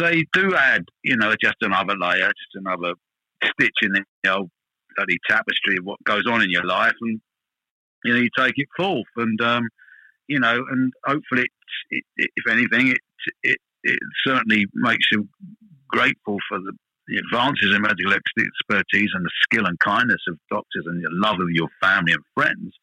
[0.00, 2.94] they do add, you know, just another layer, just another
[3.44, 4.50] stitch in the old
[4.96, 7.20] bloody tapestry of what goes on in your life, and
[8.04, 9.68] you know you take it forth, and um,
[10.28, 11.46] you know, and hopefully,
[11.90, 12.98] it, it, if anything, it,
[13.42, 15.28] it it certainly makes you
[15.88, 16.72] grateful for the,
[17.08, 21.38] the advances in medical expertise and the skill and kindness of doctors and the love
[21.38, 22.74] of your family and friends.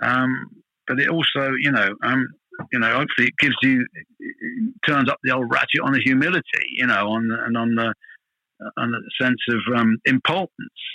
[0.00, 2.28] Um, but it also, you know, um,
[2.72, 3.86] you know, hopefully it gives you,
[4.86, 6.42] turns up the old ratchet on the humility,
[6.76, 7.94] you know, on the, and on the
[8.76, 10.50] and a sense of um, importance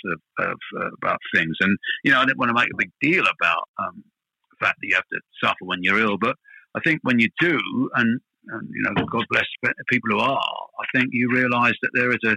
[0.06, 1.56] of, of uh, about things.
[1.60, 4.02] And you know, I didn't want to make a big deal about um,
[4.50, 6.36] the fact that you have to suffer when you're ill, but
[6.74, 7.58] I think when you do,
[7.94, 9.46] and, and you know, God bless
[9.88, 12.36] people who are, I think you realise that there is a,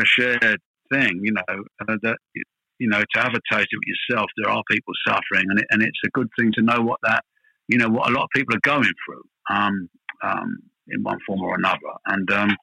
[0.00, 0.60] a shared
[0.92, 1.20] thing.
[1.22, 2.16] You know, uh, that
[2.78, 4.30] you know to have a taste of it yourself.
[4.36, 7.24] There are people suffering, and it, and it's a good thing to know what that
[7.68, 9.88] you know what a lot of people are going through um,
[10.22, 10.58] um,
[10.88, 11.78] in one form or another.
[12.06, 12.56] And um,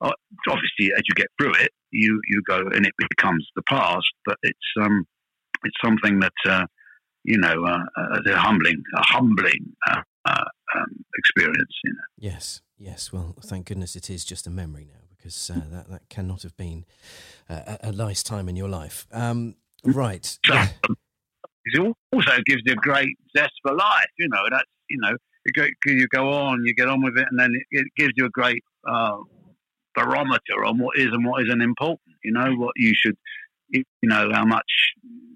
[0.00, 4.06] obviously, as you get through it, you you go and it becomes the past.
[4.24, 5.04] But it's um,
[5.64, 6.66] it's something that uh,
[7.24, 10.44] you know uh, uh, a humbling, a humbling uh, uh,
[10.76, 11.74] um, experience.
[11.84, 12.00] You know.
[12.18, 13.12] Yes, yes.
[13.12, 16.56] Well, thank goodness it is just a memory now because uh, that that cannot have
[16.56, 16.84] been
[17.48, 19.06] uh, a, a nice time in your life.
[19.12, 20.38] Um, right.
[21.74, 24.10] It also gives you a great zest for life.
[24.18, 27.26] You know, that's you know, you go, you go on, you get on with it,
[27.30, 29.18] and then it, it gives you a great uh,
[29.94, 32.16] barometer on what is and what isn't important.
[32.24, 33.16] You know, what you should,
[33.70, 34.70] you know, how much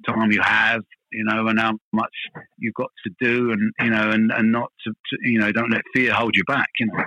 [0.06, 2.14] time you have, you know, and how much
[2.58, 5.70] you've got to do, and you know, and and not to, to you know, don't
[5.70, 6.68] let fear hold you back.
[6.78, 7.04] You know.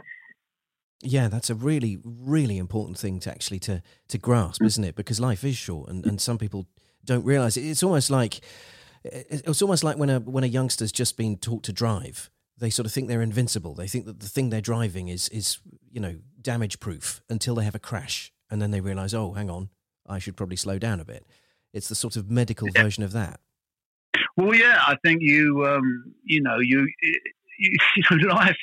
[1.01, 4.95] Yeah, that's a really, really important thing to actually to to grasp, isn't it?
[4.95, 6.67] Because life is short, and, and some people
[7.03, 7.65] don't realize it.
[7.65, 8.41] It's almost like
[9.11, 12.85] it's almost like when a when a youngster's just been taught to drive, they sort
[12.85, 13.73] of think they're invincible.
[13.73, 15.59] They think that the thing they're driving is is
[15.91, 19.49] you know damage proof until they have a crash, and then they realise, oh, hang
[19.49, 19.69] on,
[20.07, 21.25] I should probably slow down a bit.
[21.73, 22.83] It's the sort of medical Yeah.
[22.83, 23.39] version of that.
[24.37, 26.87] Well, yeah, I think you, um, you know, you,
[27.59, 28.57] you, you know, life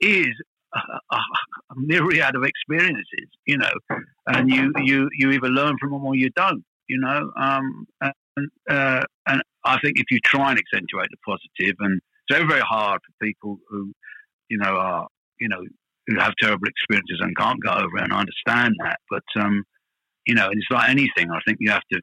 [0.00, 0.28] is
[0.74, 1.18] a, a,
[1.76, 3.70] myriad of experiences, you know,
[4.26, 7.30] and you, you, you either learn from them or you don't, you know.
[7.36, 7.86] Um,
[8.36, 12.48] and, uh, and I think if you try and accentuate the positive, and it's very,
[12.48, 13.92] very hard for people who,
[14.48, 15.08] you know, are,
[15.40, 15.62] you know,
[16.06, 18.98] who have terrible experiences and can't get over it, and I understand that.
[19.10, 19.64] But, um,
[20.26, 21.30] you know, it's like anything.
[21.30, 22.00] I think you have to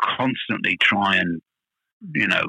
[0.00, 1.40] constantly try and
[2.14, 2.42] you know,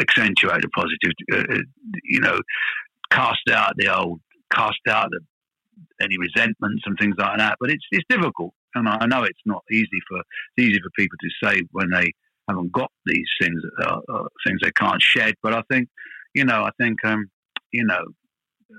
[0.00, 1.58] accentuate the positive, uh,
[2.04, 2.38] you know,
[3.10, 4.20] cast out the old,
[4.52, 5.20] cast out the,
[6.00, 7.56] any resentments and things like that.
[7.60, 11.16] But it's it's difficult, and I know it's not easy for it's easy for people
[11.20, 12.12] to say when they
[12.48, 15.34] haven't got these things, uh, uh, things they can't shed.
[15.42, 15.88] But I think,
[16.34, 17.30] you know, I think, um,
[17.72, 18.04] you know.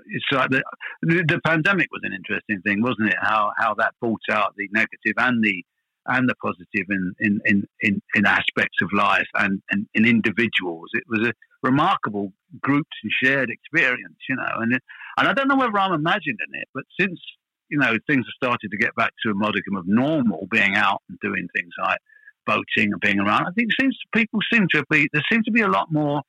[0.08, 0.62] It's like the,
[1.02, 3.16] the the pandemic was an interesting thing, wasn't it?
[3.22, 5.64] How how that brought out the negative and the
[6.08, 10.90] and the positive in, in, in, in, in aspects of life and, and in individuals.
[10.94, 14.56] It was a remarkable groups and shared experience, you know.
[14.56, 14.84] And it,
[15.18, 17.20] and I don't know whether I'm imagining it, but since
[17.70, 21.02] you know things have started to get back to a modicum of normal, being out
[21.10, 22.00] and doing things like
[22.48, 25.52] boating and being around, I think it seems people seem to be there seems to
[25.52, 26.22] be a lot more.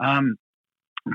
[0.00, 0.36] Um,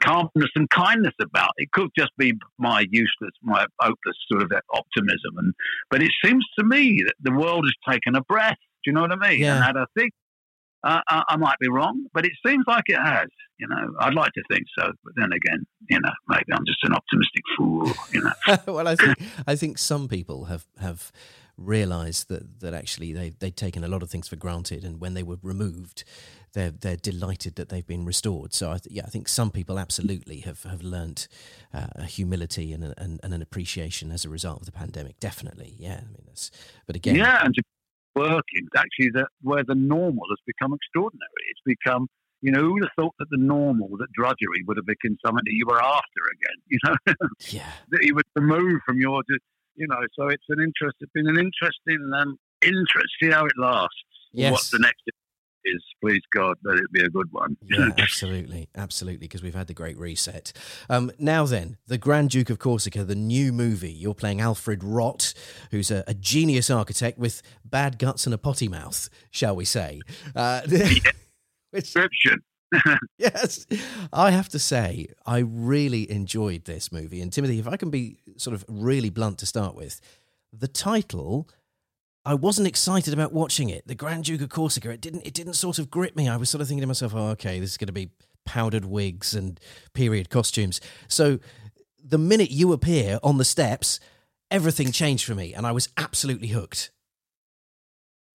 [0.02, 1.72] calmness and kindness about it.
[1.72, 5.54] Could just be my useless my hopeless sort of optimism and
[5.90, 8.58] but it seems to me that the world has taken a breath.
[8.84, 9.40] Do you know what i mean?
[9.40, 9.56] Yeah.
[9.56, 10.12] and had a think
[10.84, 13.28] uh, I, I might be wrong but it seems like it has
[13.58, 13.94] you know.
[14.00, 17.44] I'd like to think so but then again you know maybe i'm just an optimistic
[17.58, 18.58] fool you know.
[18.74, 19.18] Well, I think
[19.48, 21.12] I think some people have have
[21.58, 25.14] realised that that actually they they'd taken a lot of things for granted, and when
[25.14, 26.04] they were removed,
[26.54, 28.54] they're they're delighted that they've been restored.
[28.54, 31.28] So I th- yeah, I think some people absolutely have have learnt
[31.74, 35.20] uh, a humility and, a, and and an appreciation as a result of the pandemic.
[35.20, 36.02] Definitely, yeah.
[36.02, 36.52] I mean, that's
[36.88, 37.64] but again, yeah and to
[38.16, 42.08] working actually that where the normal has become extraordinary it's become
[42.44, 45.44] you know, who would have thought that the normal, that drudgery would have become something
[45.46, 46.60] that you were after again?
[46.68, 47.72] You know, yeah.
[47.90, 49.24] that you would remove from your,
[49.76, 50.02] you know.
[50.14, 50.98] So it's an interest.
[51.02, 53.10] It's been an interesting um, interest.
[53.22, 53.96] See how it lasts.
[54.34, 54.52] Yes.
[54.52, 55.04] What the next
[55.66, 57.58] is, please God, let it be a good one.
[57.64, 60.54] Yeah, absolutely, absolutely, because we've had the great reset.
[60.90, 63.92] Um, now then, the Grand Duke of Corsica, the new movie.
[63.92, 65.34] You're playing Alfred Rott,
[65.72, 70.02] who's a, a genius architect with bad guts and a potty mouth, shall we say?
[70.36, 71.04] Uh, which,
[71.74, 72.40] Description.
[73.18, 73.66] yes,
[74.12, 77.22] I have to say, I really enjoyed this movie.
[77.22, 80.02] And Timothy, if I can be sort of really blunt to start with,
[80.52, 81.50] the title.
[82.26, 83.86] I wasn't excited about watching it.
[83.86, 84.92] The Grand Duke of Corsica.
[84.92, 85.26] It didn't.
[85.26, 86.30] It didn't sort of grip me.
[86.30, 88.12] I was sort of thinking to myself, "Oh, okay, this is going to be
[88.46, 89.60] powdered wigs and
[89.94, 91.40] period costumes." So,
[92.02, 94.00] the minute you appear on the steps,
[94.50, 96.92] everything changed for me, and I was absolutely hooked.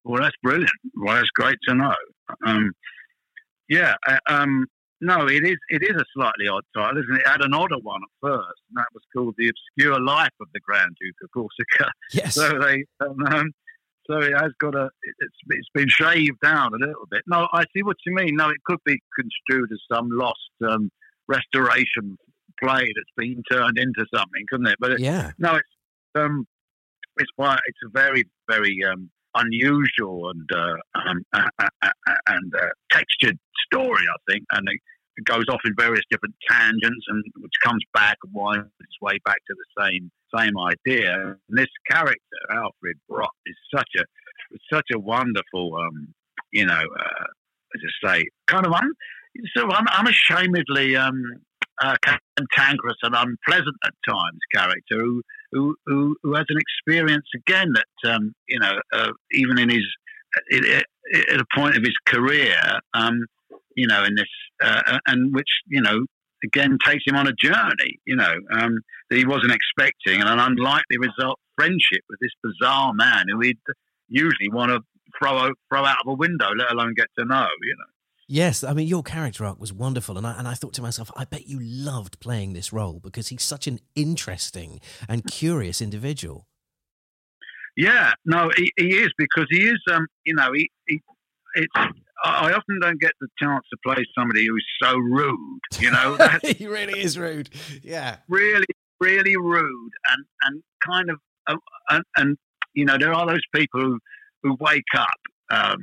[0.05, 0.70] Well, that's brilliant.
[0.95, 1.95] Well, that's great to know.
[2.47, 2.72] Um,
[3.68, 3.94] yeah.
[4.06, 4.66] uh, Um,
[5.00, 5.56] no, it is.
[5.68, 7.20] It is a slightly odd title, isn't it?
[7.20, 10.48] It had an odder one at first, and that was called "The Obscure Life of
[10.52, 12.34] the Grand Duke of Corsica." Yes.
[12.34, 13.52] So they, um,
[14.10, 14.88] so it has got a.
[15.02, 17.22] It's it's been shaved down a little bit.
[17.28, 18.34] No, I see what you mean.
[18.34, 20.90] No, it could be construed as some lost um,
[21.28, 22.18] restoration
[22.60, 24.76] play that's been turned into something, couldn't it?
[24.80, 25.30] But it, yeah.
[25.38, 25.68] no, it's
[26.16, 26.44] um,
[27.18, 27.60] it's quite.
[27.66, 31.22] It's a very very um, unusual and uh, um,
[32.28, 34.80] and uh, textured story, I think, and it,
[35.24, 39.38] goes off in various different tangents, and which comes back and winds its way back
[39.48, 41.12] to the same same idea.
[41.12, 44.04] And this character, Alfred Brock, is such a
[44.72, 46.14] such a wonderful, um,
[46.52, 47.24] you know, uh,
[47.74, 48.92] as I say, kind of un,
[49.56, 51.20] sort of un, unashamedly um,
[51.82, 55.22] uh, cantankerous and unpleasant at times character who
[55.53, 59.84] who, who, who has an experience again that um, you know uh, even in his
[60.53, 62.57] at, a point of his career
[62.94, 63.24] um,
[63.74, 64.28] you know in this
[64.62, 66.05] uh, and which you know
[66.44, 68.78] again takes him on a journey you know um,
[69.11, 73.59] that he wasn't expecting and an unlikely result friendship with this bizarre man who he'd
[74.09, 74.80] usually want to
[75.18, 77.97] throw throw out of a window let alone get to know you know
[78.30, 81.10] Yes, I mean your character arc was wonderful, and I and I thought to myself,
[81.16, 86.46] I bet you loved playing this role because he's such an interesting and curious individual.
[87.74, 89.78] Yeah, no, he, he is because he is.
[89.90, 91.00] Um, you know, he, he
[91.54, 91.72] it's.
[92.22, 95.60] I often don't get the chance to play somebody who's so rude.
[95.78, 97.48] You know, he really is rude.
[97.82, 98.66] Yeah, really,
[99.00, 101.56] really rude and and kind of uh,
[101.88, 102.36] and, and
[102.74, 103.98] you know there are those people who
[104.42, 105.08] who wake up
[105.50, 105.78] um,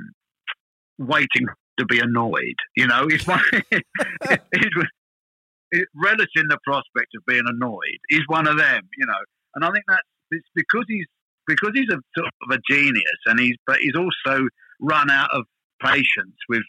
[0.99, 1.47] waiting
[1.79, 2.55] to be annoyed.
[2.75, 3.41] You know, he's one.
[3.71, 7.99] he's relishing the prospect of being annoyed.
[8.09, 8.81] He's one of them.
[8.97, 9.19] You know,
[9.55, 10.01] and I think that's
[10.31, 11.05] it's because he's
[11.47, 14.47] because he's a sort of a genius, and he's but he's also
[14.79, 15.45] run out of
[15.81, 16.63] patience with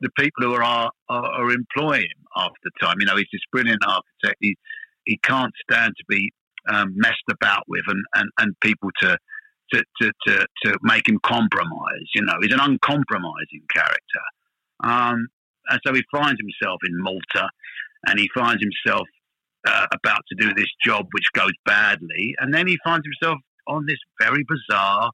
[0.00, 2.96] the people who are are, are employing him after time.
[3.00, 4.36] You know, he's this brilliant architect.
[4.40, 4.56] He
[5.04, 6.32] he can't stand to be
[6.68, 9.16] um, messed about with and, and, and people to,
[9.72, 12.08] to, to, to, to make him compromise.
[12.14, 14.24] You know, he's an uncompromising character.
[14.82, 15.28] Um,
[15.68, 17.48] and so he finds himself in Malta
[18.06, 19.06] and he finds himself
[19.66, 22.34] uh, about to do this job which goes badly.
[22.38, 25.10] And then he finds himself on this very bizarre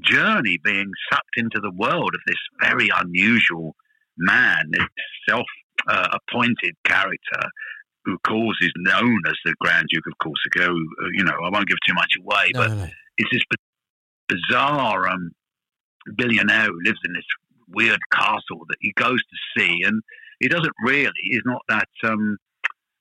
[0.00, 3.74] journey being sucked into the world of this very unusual
[4.18, 4.86] man, this
[5.28, 5.46] self
[5.88, 7.48] uh, appointed character
[8.04, 10.70] who, of course, is known as the Grand Duke of Corsica.
[10.70, 12.90] Who, you know, I won't give too much away, No, but no, no.
[13.16, 13.42] it's this
[14.28, 15.30] bizarre um,
[16.16, 17.24] billionaire who lives in this
[17.74, 20.02] weird castle that he goes to see, and
[20.40, 21.10] he doesn't really.
[21.22, 21.88] He's not that.
[22.04, 22.36] Um,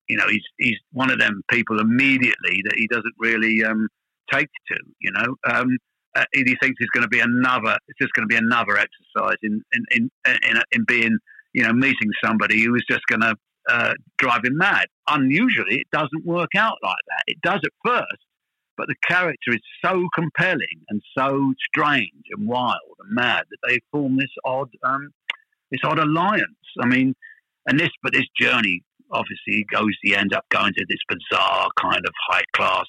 [0.07, 3.87] you know, he's he's one of them people immediately that he doesn't really um,
[4.31, 4.77] take to.
[4.99, 5.77] You know, um,
[6.15, 7.77] uh, he thinks it's going to be another.
[7.87, 11.17] It's just going to be another exercise in in in in, in being
[11.53, 13.35] you know meeting somebody who is just going to
[13.69, 14.87] uh, drive him mad.
[15.07, 17.23] Unusually, it doesn't work out like that.
[17.27, 18.25] It does at first,
[18.81, 23.77] but the character is so compelling and so strange and wild and mad that they
[23.91, 25.09] form this odd, um,
[25.69, 26.65] this odd alliance.
[26.81, 27.13] I mean,
[27.67, 29.91] and this, but this journey obviously goes.
[30.01, 32.87] He ends up going to this bizarre kind of high class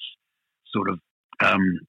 [0.73, 0.99] sort of,
[1.43, 1.79] um,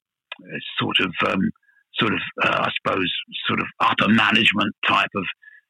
[0.79, 1.51] sort of, um,
[1.99, 3.11] sort of, uh, I suppose,
[3.49, 5.25] sort of upper management type of,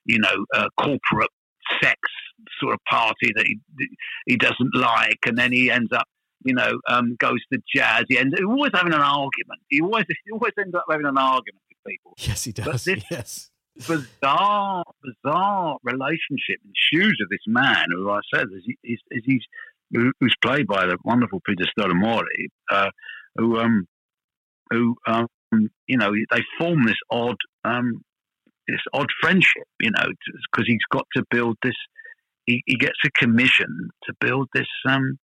[0.07, 1.30] you know, uh, corporate
[1.80, 2.01] sex
[2.61, 3.61] sort of party that he
[4.26, 6.09] he doesn't like, and then he ends up,
[6.45, 8.05] you know, um, goes to jazz.
[8.09, 9.61] He ends he's always having an argument.
[9.68, 12.14] He always he always ends up having an argument with people.
[12.18, 12.86] Yes, he does.
[13.11, 13.51] yes.
[13.76, 19.42] Bizarre, bizarre relationship and shoes of this man who I said is, is, is he's
[20.20, 22.22] who's played by the wonderful Peter Stormare,
[22.70, 22.90] uh,
[23.36, 23.86] who um
[24.70, 25.26] who um
[25.86, 28.03] you know they form this odd um
[28.68, 30.07] this odd friendship, you know,
[30.53, 31.74] because he's got to build this.
[32.47, 35.18] He, he gets a commission to build this, um,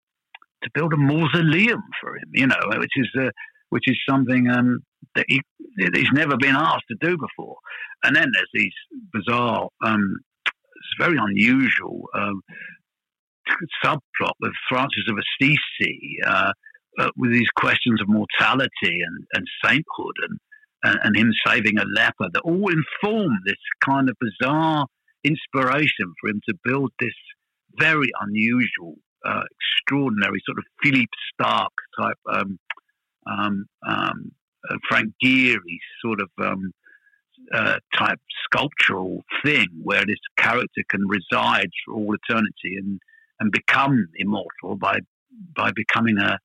[0.63, 3.31] to build a mausoleum for him, you know, which is uh,
[3.71, 4.81] which is something um,
[5.15, 5.41] that he
[5.79, 7.57] he's never been asked to do before.
[8.03, 8.73] And then there's these
[9.13, 12.41] bizarre, um, it's very unusual um,
[13.85, 16.53] subplot with Francis of Assisi, uh,
[16.99, 20.39] uh, with these questions of mortality and, and sainthood and
[20.83, 24.87] and, and him saving a leper that all inform this kind of bizarre
[25.25, 27.15] inspiration for him to build this
[27.79, 32.59] very unusual, uh, extraordinary sort of Philippe Starck type, um,
[33.27, 34.33] um, um,
[34.69, 36.73] uh, Frank Gehry sort of um,
[37.53, 43.01] uh, type sculptural thing where this character can reside for all eternity and,
[43.41, 44.99] and become immortal by
[45.55, 46.39] by becoming a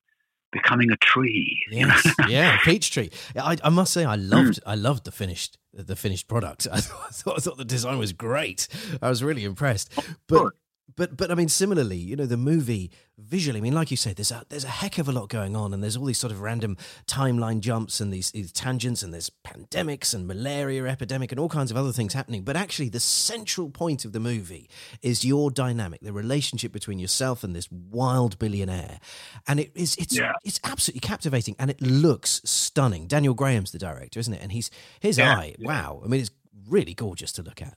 [0.52, 1.62] becoming a tree.
[1.70, 3.10] Yes, yeah, a peach tree.
[3.36, 6.66] I, I must say, I loved, I loved the finished, the finished product.
[6.72, 8.68] I thought, I thought, the design was great.
[9.02, 9.92] I was really impressed.
[10.28, 10.52] But.
[10.94, 13.58] But, but I mean, similarly, you know, the movie visually.
[13.58, 15.74] I mean, like you say, there's a there's a heck of a lot going on,
[15.74, 16.76] and there's all these sort of random
[17.06, 21.70] timeline jumps and these, these tangents, and there's pandemics and malaria epidemic and all kinds
[21.70, 22.42] of other things happening.
[22.44, 24.70] But actually, the central point of the movie
[25.02, 29.00] is your dynamic, the relationship between yourself and this wild billionaire,
[29.48, 30.32] and it is it's Yeah.
[30.44, 33.06] it's absolutely captivating, and it looks stunning.
[33.06, 34.42] Daniel Graham's the director, isn't it?
[34.42, 34.70] And he's
[35.00, 35.66] his Yeah, eye, yeah.
[35.66, 36.00] wow!
[36.04, 36.30] I mean, it's
[36.68, 37.76] really gorgeous to look at.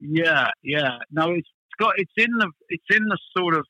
[0.00, 0.98] Yeah, yeah.
[1.10, 3.64] No, it's got it's in the it's in the sort of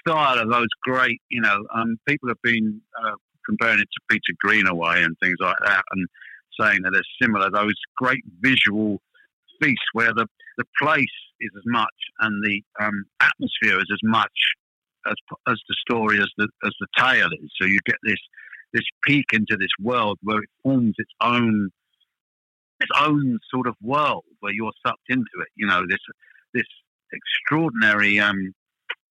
[0.00, 3.14] style of those great, you know, um, people have been uh,
[3.46, 6.06] comparing it to Peter Greenaway and things like that, and
[6.60, 7.50] saying that they're similar.
[7.50, 9.00] Those great visual
[9.60, 11.06] feasts where the the place
[11.40, 11.88] is as much
[12.20, 14.32] and the um, atmosphere is as much
[15.06, 15.14] as
[15.48, 17.50] as the story as the as the tale is.
[17.60, 18.18] So you get this
[18.72, 21.70] this peek into this world where it forms its own
[22.80, 25.48] its own sort of world where you're sucked into it.
[25.54, 25.98] You know, this
[26.54, 26.66] this
[27.12, 28.52] extraordinary um,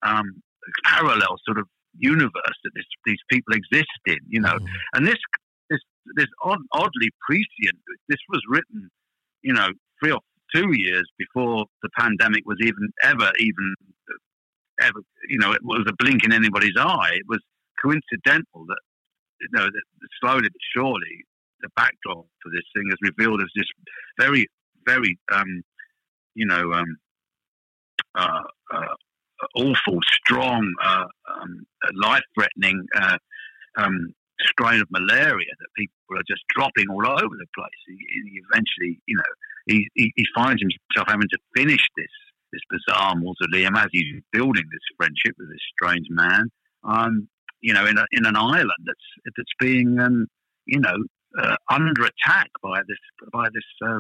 [0.03, 0.41] um,
[0.85, 4.17] parallel sort of universe that this, these people exist in.
[4.27, 4.67] You know, Mm.
[4.93, 5.17] and this
[5.69, 5.79] this
[6.15, 7.79] this odd, oddly prescient.
[8.07, 8.89] This was written,
[9.41, 9.69] you know,
[10.01, 10.21] three or
[10.53, 13.75] two years before the pandemic was even ever even
[14.81, 14.99] ever.
[15.27, 17.11] You know, it was a blink in anybody's eye.
[17.13, 17.39] It was
[17.81, 18.79] coincidental that
[19.41, 19.83] you know that
[20.21, 21.25] slowly but surely
[21.61, 23.65] the backdrop for this thing is revealed as this
[24.19, 24.47] very
[24.85, 25.61] very um,
[26.35, 26.97] you know um,
[29.55, 33.17] awful, strong, uh, um, life threatening uh,
[33.77, 37.81] um, strain of malaria that people are just dropping all over the place.
[37.87, 39.31] He, he eventually, you know,
[39.67, 42.07] he, he, he finds himself having to finish this
[42.51, 46.49] this bizarre mausoleum as he's building this friendship with this strange man.
[46.83, 47.27] Um,
[47.61, 50.25] you know, in a, in an island that's that's being um,
[50.69, 50.95] you know,
[51.41, 52.97] uh, under attack by this
[53.31, 53.99] by this uh,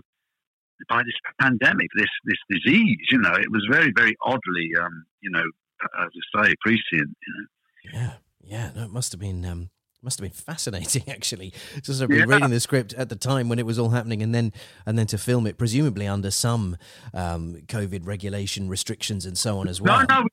[0.87, 2.97] by this pandemic, this this disease.
[3.11, 5.43] You know, it was very very oddly, um, you know,
[5.99, 6.83] as I say, prescient.
[7.27, 7.45] You know.
[7.93, 8.71] Yeah, yeah.
[8.75, 9.45] No, it must have been.
[9.45, 9.69] Um,
[10.01, 11.53] must have been fascinating, actually.
[11.81, 12.23] Just yeah.
[12.25, 14.53] reading the script at the time when it was all happening, and then
[14.85, 16.77] and then to film it, presumably under some
[17.13, 20.05] um, COVID regulation restrictions and so on as well.
[20.07, 20.27] No, no,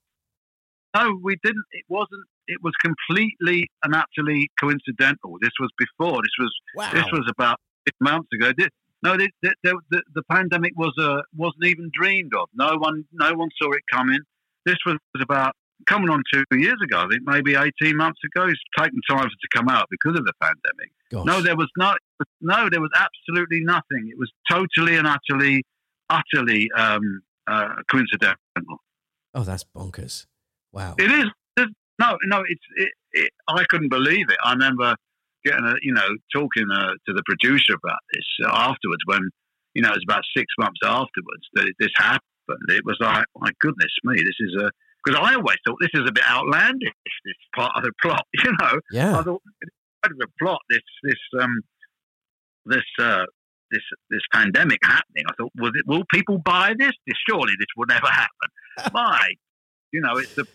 [0.95, 1.65] no, we didn't.
[1.73, 2.25] It wasn't.
[2.47, 5.37] It was completely and utterly coincidental.
[5.41, 6.21] This was before.
[6.23, 6.55] This was.
[6.77, 6.91] Wow.
[6.93, 8.53] This was about six months ago.
[8.57, 8.69] This,
[9.03, 9.55] no, the, the,
[9.91, 12.49] the, the pandemic was uh, wasn't even dreamed of.
[12.55, 14.19] No one, no one saw it coming.
[14.65, 15.55] This was about
[15.87, 17.01] coming on two years ago.
[17.01, 18.47] I think maybe eighteen months ago.
[18.47, 20.91] It's taken time for it to come out because of the pandemic.
[21.11, 21.27] Gosh.
[21.27, 21.95] No, there was no,
[22.41, 24.09] no, there was absolutely nothing.
[24.11, 25.63] It was totally and utterly,
[26.11, 28.37] utterly um, uh, coincidental.
[29.35, 30.27] Oh, that's bonkers!
[30.73, 30.95] Wow.
[30.99, 31.27] It is.
[31.99, 32.61] No, no, it's.
[32.77, 34.37] It, it, I couldn't believe it.
[34.45, 34.97] I remember
[35.47, 39.31] getting a, you know, talking uh, to the producer about this afterwards when,
[39.75, 42.67] you know, it was about six months afterwards that this happened.
[42.69, 44.71] It was like, my goodness me, this is a
[45.05, 46.93] because I always thought this is a bit outlandish.
[47.25, 48.81] This part of the plot, you know.
[48.91, 49.19] Yeah.
[49.19, 49.43] I thought
[50.03, 51.61] part of the plot, this this um
[52.67, 53.25] this uh
[53.71, 55.25] this this pandemic happening.
[55.29, 55.87] I thought, was it?
[55.87, 56.93] Will people buy this?
[57.07, 58.49] this surely this will never happen.
[58.93, 59.29] My,
[59.93, 60.47] you know, it's the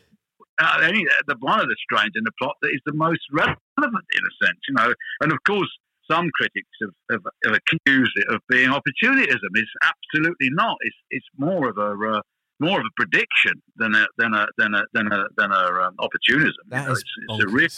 [0.61, 3.57] uh, any the one of the strange in the plot that is the most relevant
[3.77, 4.93] in a sense, you know.
[5.21, 5.69] And of course,
[6.09, 9.49] some critics have, have, have accused it of being opportunism.
[9.53, 10.77] It's absolutely not.
[10.81, 12.21] It's it's more of a uh,
[12.59, 15.95] more of a prediction than a than a than a than a than a um,
[15.99, 16.63] opportunism.
[16.69, 17.69] That you know, is it's, it's a real.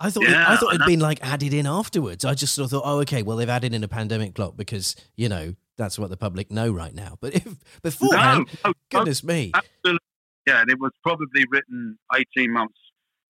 [0.00, 2.24] I thought yeah, it, I thought it'd been like added in afterwards.
[2.24, 4.94] I just sort of thought, oh, okay, well they've added in a pandemic plot because
[5.16, 7.16] you know that's what the public know right now.
[7.20, 9.98] But if beforehand, no, no, goodness no, me, absolutely.
[10.46, 12.78] Yeah, and it was probably written eighteen months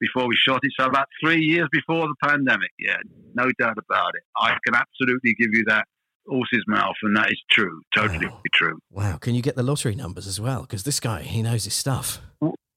[0.00, 2.70] before we shot it, so about three years before the pandemic.
[2.78, 2.96] Yeah,
[3.34, 4.22] no doubt about it.
[4.36, 5.86] I can absolutely give you that
[6.26, 8.40] horse's mouth, and that is true, totally wow.
[8.54, 8.78] true.
[8.90, 9.16] Wow!
[9.16, 10.62] Can you get the lottery numbers as well?
[10.62, 12.20] Because this guy, he knows his stuff.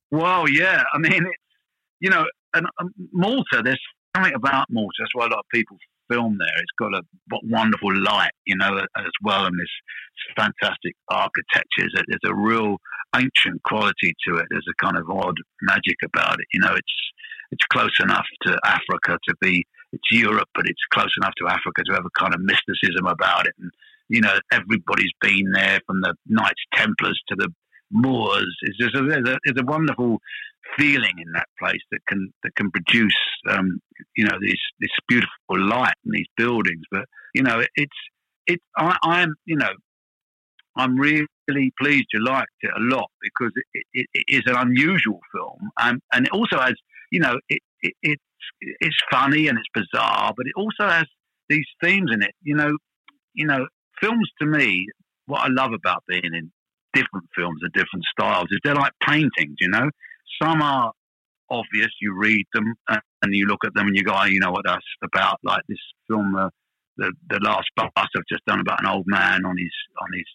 [0.09, 0.83] Well, yeah.
[0.93, 1.35] I mean, it's
[1.99, 3.61] you know, and um, Malta.
[3.63, 3.81] There's
[4.15, 4.93] something about Malta.
[4.99, 5.77] That's why a lot of people
[6.11, 6.57] film there.
[6.57, 7.03] It's got a
[7.43, 11.87] wonderful light, you know, as well, and this fantastic architecture.
[11.93, 12.77] There's a real
[13.15, 14.47] ancient quality to it.
[14.49, 16.47] There's a kind of odd magic about it.
[16.53, 16.95] You know, it's
[17.51, 21.83] it's close enough to Africa to be it's Europe, but it's close enough to Africa
[21.85, 23.53] to have a kind of mysticism about it.
[23.59, 23.71] And
[24.09, 27.49] you know, everybody's been there from the Knights Templars to the
[27.91, 28.55] Moors.
[28.61, 30.19] It's just a, there's, a, there's a wonderful
[30.77, 33.15] feeling in that place that can that can produce
[33.49, 33.79] um,
[34.15, 36.83] you know this this beautiful light and these buildings.
[36.91, 37.97] But you know, it's
[38.47, 38.59] it.
[38.77, 39.71] I, I'm you know,
[40.75, 41.27] I'm really
[41.79, 46.01] pleased you liked it a lot because it, it, it is an unusual film, and
[46.13, 46.73] and it also has
[47.11, 48.23] you know it, it it's
[48.61, 51.05] it's funny and it's bizarre, but it also has
[51.49, 52.33] these themes in it.
[52.43, 52.77] You know,
[53.33, 53.67] you know,
[53.99, 54.87] films to me,
[55.25, 56.51] what I love about being in
[56.93, 59.57] different films and different styles is they're like paintings.
[59.59, 59.89] You know,
[60.41, 60.91] some are
[61.49, 61.89] obvious.
[62.01, 64.65] You read them and you look at them and you go, oh, you know what
[64.65, 65.39] that's about.
[65.43, 65.79] Like this
[66.09, 66.49] film, uh,
[66.97, 70.25] the the last bus I've just done about an old man on his on his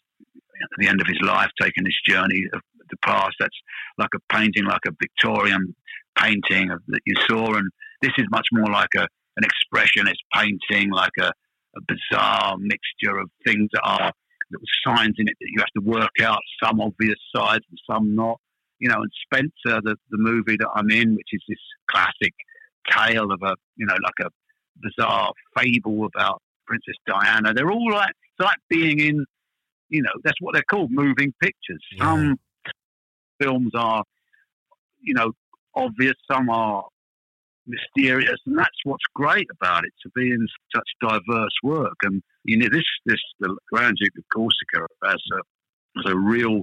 [0.63, 3.37] at the end of his life taking this journey of the past.
[3.39, 3.57] That's
[3.99, 5.75] like a painting, like a Victorian
[6.19, 7.71] painting of, that you saw, and
[8.01, 13.29] this is much more like a an expressionist painting, like a, a bizarre mixture of
[13.47, 14.13] things that are
[14.51, 18.15] little signs in it that you have to work out, some obvious sides and some
[18.15, 18.41] not.
[18.79, 21.59] You know, and Spencer, the, the movie that I'm in, which is this
[21.91, 22.35] classic
[22.91, 24.31] tale of a, you know, like a
[24.83, 27.55] bizarre fable about Princess Diana.
[27.55, 29.25] They're all like, it's like being in,
[29.89, 31.83] you know, that's what they're called, moving pictures.
[31.93, 32.05] Yeah.
[32.05, 32.37] Some
[33.41, 34.05] films are,
[35.01, 35.33] you know,
[35.75, 36.85] obvious, some are
[37.67, 41.97] mysterious, and that's what's great about it to be in such diverse work.
[42.03, 45.41] And you know, this this the Grand Duke of Corsica has a
[45.97, 46.63] has a real,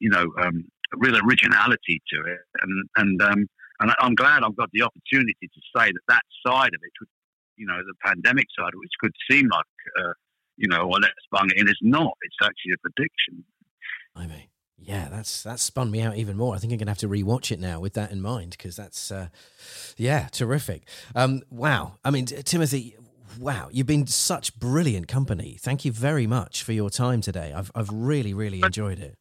[0.00, 0.64] you know, um,
[0.94, 3.46] real originality to it, and and um,
[3.80, 7.08] and I'm glad I've got the opportunity to say that that side of it,
[7.56, 9.64] you know, the pandemic side, which could seem like,
[10.00, 10.12] uh,
[10.56, 12.12] you know, well, let's bung it in, is not.
[12.22, 13.44] It's actually a prediction.
[14.14, 14.48] I mean.
[14.78, 16.54] Yeah, that's that's spun me out even more.
[16.54, 19.10] I think I'm gonna have to rewatch it now with that in mind because that's,
[19.10, 19.28] uh,
[19.96, 20.86] yeah, terrific.
[21.14, 22.94] Um, wow, I mean, Timothy,
[23.40, 25.56] wow, you've been such brilliant company.
[25.58, 27.54] Thank you very much for your time today.
[27.56, 29.16] I've I've really really enjoyed it.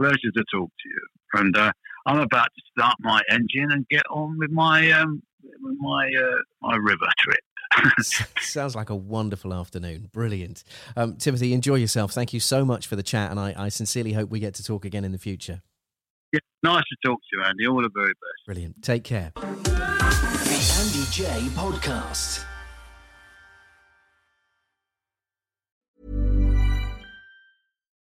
[0.00, 1.72] Pleasure to talk to you, and uh,
[2.06, 5.22] I'm about to start my engine and get on with my um,
[5.62, 7.40] with my uh, my river trip.
[8.40, 10.10] Sounds like a wonderful afternoon.
[10.12, 10.64] Brilliant.
[10.96, 12.12] Um, Timothy, enjoy yourself.
[12.12, 14.64] Thank you so much for the chat, and I, I sincerely hope we get to
[14.64, 15.62] talk again in the future.
[16.32, 17.66] Yeah, nice to talk to you, Andy.
[17.66, 18.46] All the very best.
[18.46, 18.82] Brilliant.
[18.82, 19.32] Take care.
[19.34, 19.42] The
[20.80, 22.44] Andy Jaye Podcast.